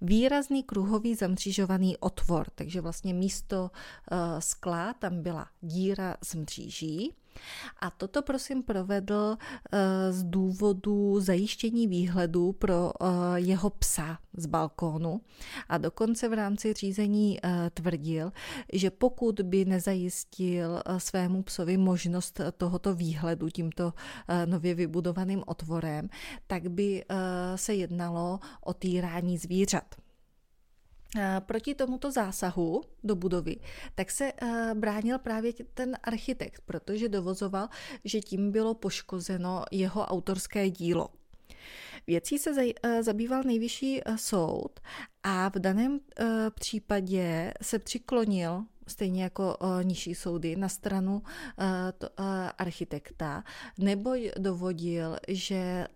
výrazný 0.00 0.62
kruhový 0.62 1.14
zamřížovaný 1.14 1.96
otvor, 1.96 2.46
takže 2.54 2.80
vlastně 2.80 3.14
místo 3.14 3.70
eh, 4.12 4.16
skla 4.40 4.94
tam 4.94 5.22
byla 5.22 5.46
díra 5.60 6.16
z 6.24 6.34
mříží 6.34 7.14
a 7.80 7.90
toto 7.90 8.22
prosím 8.22 8.62
provedl 8.62 9.36
eh, 9.72 10.12
z 10.12 10.24
důvodu 10.24 11.20
zajištění 11.20 11.86
výhledu 11.86 12.52
pro 12.52 12.92
eh, 13.00 13.06
jeho 13.34 13.70
psa 13.70 14.18
z 14.36 14.46
balkónu 14.46 15.20
a 15.68 15.78
dokonce 15.78 16.28
v 16.28 16.32
rámci 16.32 16.72
řízení 16.72 17.38
eh, 17.42 17.70
tvrdil, 17.74 18.32
že 18.72 18.90
pokud 18.90 19.40
by 19.40 19.64
nezajistil 19.64 20.82
svému 20.98 21.42
psovi 21.42 21.76
možnost 21.76 22.40
tohoto 22.56 22.94
výhledu 22.94 23.48
tímto 23.48 23.92
nově 24.46 24.74
vybudovaným 24.74 25.42
otvorem, 25.46 26.08
tak 26.46 26.68
by 26.68 27.04
se 27.56 27.74
jednalo 27.74 28.40
o 28.64 28.74
týrání 28.74 29.38
zvířat. 29.38 30.01
Proti 31.40 31.74
tomuto 31.74 32.10
zásahu 32.10 32.80
do 33.04 33.16
budovy, 33.16 33.56
tak 33.94 34.10
se 34.10 34.32
bránil 34.74 35.18
právě 35.18 35.52
ten 35.74 35.96
architekt, 36.02 36.62
protože 36.64 37.08
dovozoval, 37.08 37.68
že 38.04 38.20
tím 38.20 38.52
bylo 38.52 38.74
poškozeno 38.74 39.64
jeho 39.70 40.02
autorské 40.02 40.70
dílo. 40.70 41.08
Věcí 42.06 42.38
se 42.38 42.50
zabýval 43.00 43.42
nejvyšší 43.42 44.00
soud 44.16 44.80
A 45.24 45.48
v 45.48 45.54
daném 45.54 45.92
uh, 45.92 46.26
případě 46.54 47.54
se 47.62 47.78
přiklonil 47.78 48.64
stejně 48.86 49.22
jako 49.22 49.56
uh, 49.56 49.84
nižší 49.84 50.14
soudy, 50.14 50.56
na 50.56 50.68
stranu 50.68 51.14
uh, 51.14 51.64
to, 51.98 52.08
uh, 52.18 52.24
architekta, 52.58 53.44
nebo 53.78 54.14
dovodil, 54.38 55.16
že 55.28 55.86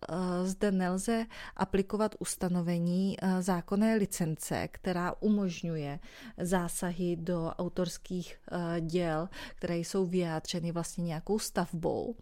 zde 0.45 0.73
nelze 0.73 1.27
aplikovat 1.57 2.15
ustanovení 2.19 3.17
zákonné 3.41 3.97
licence, 3.97 4.69
která 4.69 5.15
umožňuje 5.21 5.99
zásahy 6.39 7.17
do 7.17 7.53
autorských 7.59 8.39
děl, 8.81 9.29
které 9.55 9.77
jsou 9.77 10.07
vyjádřeny 10.07 10.73
vlastně 10.73 11.05
nějakou 11.05 11.39
stavbou, 11.39 12.17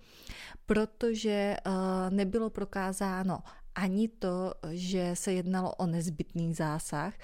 protože 0.67 1.57
nebylo 2.11 2.51
prokázáno 2.51 3.39
ani 3.75 4.09
to, 4.09 4.55
že 4.70 5.11
se 5.14 5.33
jednalo 5.33 5.75
o 5.75 5.87
nezbytný 5.87 6.55
zásah, 6.55 7.14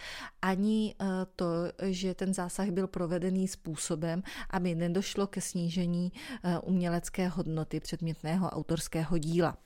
ani 0.43 0.95
eh, 1.01 1.07
to, 1.37 1.47
že 1.83 2.15
ten 2.15 2.35
zásah 2.35 2.69
byl 2.69 2.87
provedený 2.87 3.49
způsobem, 3.49 4.23
aby 4.51 4.75
nedošlo 4.75 5.27
ke 5.27 5.41
snížení 5.41 6.13
eh, 6.45 6.59
umělecké 6.59 7.29
hodnoty 7.29 7.81
předmětného 7.81 8.51
autorského 8.51 9.19
díla. 9.19 9.57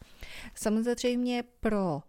Samozřejmě 0.54 1.44
pro 1.60 2.02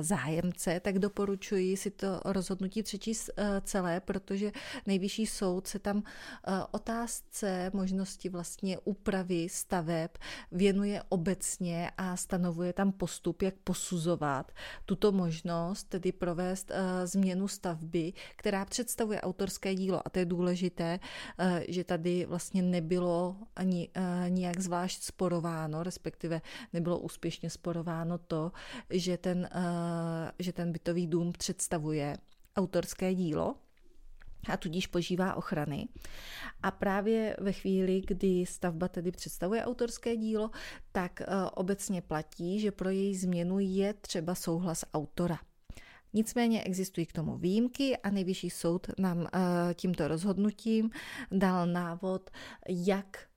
zájemce, 0.00 0.80
tak 0.80 0.98
doporučuji 0.98 1.76
si 1.76 1.90
to 1.90 2.20
rozhodnutí 2.24 2.82
přečíst 2.82 3.30
eh, 3.36 3.60
celé, 3.64 4.00
protože 4.00 4.52
nejvyšší 4.86 5.26
soud 5.26 5.66
se 5.66 5.78
tam 5.78 6.02
eh, 6.02 6.52
otázce 6.70 7.70
možnosti 7.74 8.28
vlastně 8.28 8.78
úpravy 8.78 9.48
staveb 9.48 10.10
věnuje 10.52 11.02
obecně 11.08 11.90
a 11.98 12.16
stanovuje 12.16 12.72
tam 12.72 12.92
postup, 12.92 13.42
jak 13.42 13.54
posuzovat 13.64 14.52
tuto 14.86 15.12
možnost, 15.12 15.84
tedy 15.84 16.12
provést 16.12 16.72
změnu 17.04 17.48
stavby, 17.48 18.12
která 18.36 18.64
představuje 18.64 19.20
autorské 19.20 19.74
dílo. 19.74 20.02
A 20.04 20.10
to 20.10 20.18
je 20.18 20.24
důležité, 20.24 20.98
že 21.68 21.84
tady 21.84 22.26
vlastně 22.26 22.62
nebylo 22.62 23.36
ani 23.56 23.88
nijak 24.28 24.60
zvlášť 24.60 25.02
sporováno, 25.02 25.82
respektive 25.82 26.40
nebylo 26.72 26.98
úspěšně 26.98 27.50
sporováno 27.50 28.18
to, 28.18 28.52
že 28.90 29.16
ten 29.16 29.47
Eh, 29.50 30.32
že 30.38 30.52
ten 30.52 30.72
bytový 30.72 31.06
dům 31.06 31.32
představuje 31.32 32.16
autorské 32.56 33.14
dílo, 33.14 33.54
a 34.48 34.56
tudíž 34.56 34.86
požívá 34.86 35.34
ochrany. 35.34 35.88
A 36.62 36.70
právě 36.70 37.36
ve 37.40 37.52
chvíli, 37.52 38.02
kdy 38.06 38.46
stavba 38.46 38.88
tedy 38.88 39.10
představuje 39.12 39.64
autorské 39.64 40.16
dílo, 40.16 40.50
tak 40.92 41.20
eh, 41.20 41.26
obecně 41.54 42.02
platí, 42.02 42.60
že 42.60 42.72
pro 42.72 42.90
její 42.90 43.16
změnu 43.16 43.58
je 43.58 43.94
třeba 43.94 44.34
souhlas 44.34 44.84
autora. 44.94 45.38
Nicméně 46.12 46.62
existují 46.62 47.06
k 47.06 47.12
tomu 47.12 47.38
výjimky 47.38 47.96
a 47.96 48.10
nejvyšší 48.10 48.50
soud 48.50 48.86
nám 48.98 49.26
eh, 49.26 49.38
tímto 49.74 50.08
rozhodnutím 50.08 50.90
dal 51.32 51.66
návod, 51.66 52.30
jak 52.68 53.27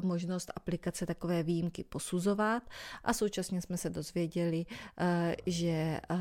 možnost 0.00 0.52
aplikace 0.56 1.06
takové 1.06 1.42
výjimky 1.42 1.84
posuzovat 1.84 2.62
a 3.04 3.12
současně 3.12 3.62
jsme 3.62 3.76
se 3.76 3.90
dozvěděli, 3.90 4.66
eh, 4.98 5.36
že 5.46 6.00
eh, 6.10 6.16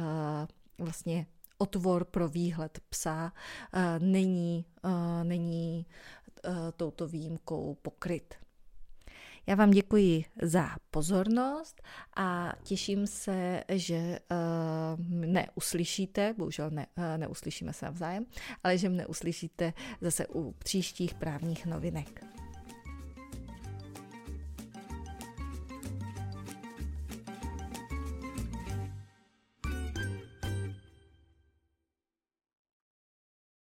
vlastně 0.77 1.25
otvor 1.57 2.05
pro 2.05 2.29
výhled 2.29 2.79
psa 2.89 3.33
není, 3.99 4.65
není 5.23 5.85
touto 6.77 7.07
výjimkou 7.07 7.77
pokryt. 7.81 8.35
Já 9.47 9.55
vám 9.55 9.71
děkuji 9.71 10.25
za 10.41 10.69
pozornost 10.91 11.81
a 12.17 12.53
těším 12.63 13.07
se, 13.07 13.63
že 13.69 14.19
mne 14.97 15.47
uslyšíte, 15.55 16.33
bohužel 16.37 16.69
ne, 16.69 16.87
neuslyšíme 17.17 17.73
se 17.73 17.85
navzájem, 17.85 18.25
ale 18.63 18.77
že 18.77 18.89
mne 18.89 19.07
uslyšíte 19.07 19.73
zase 20.01 20.27
u 20.27 20.51
příštích 20.51 21.13
právních 21.13 21.65
novinek. 21.65 22.34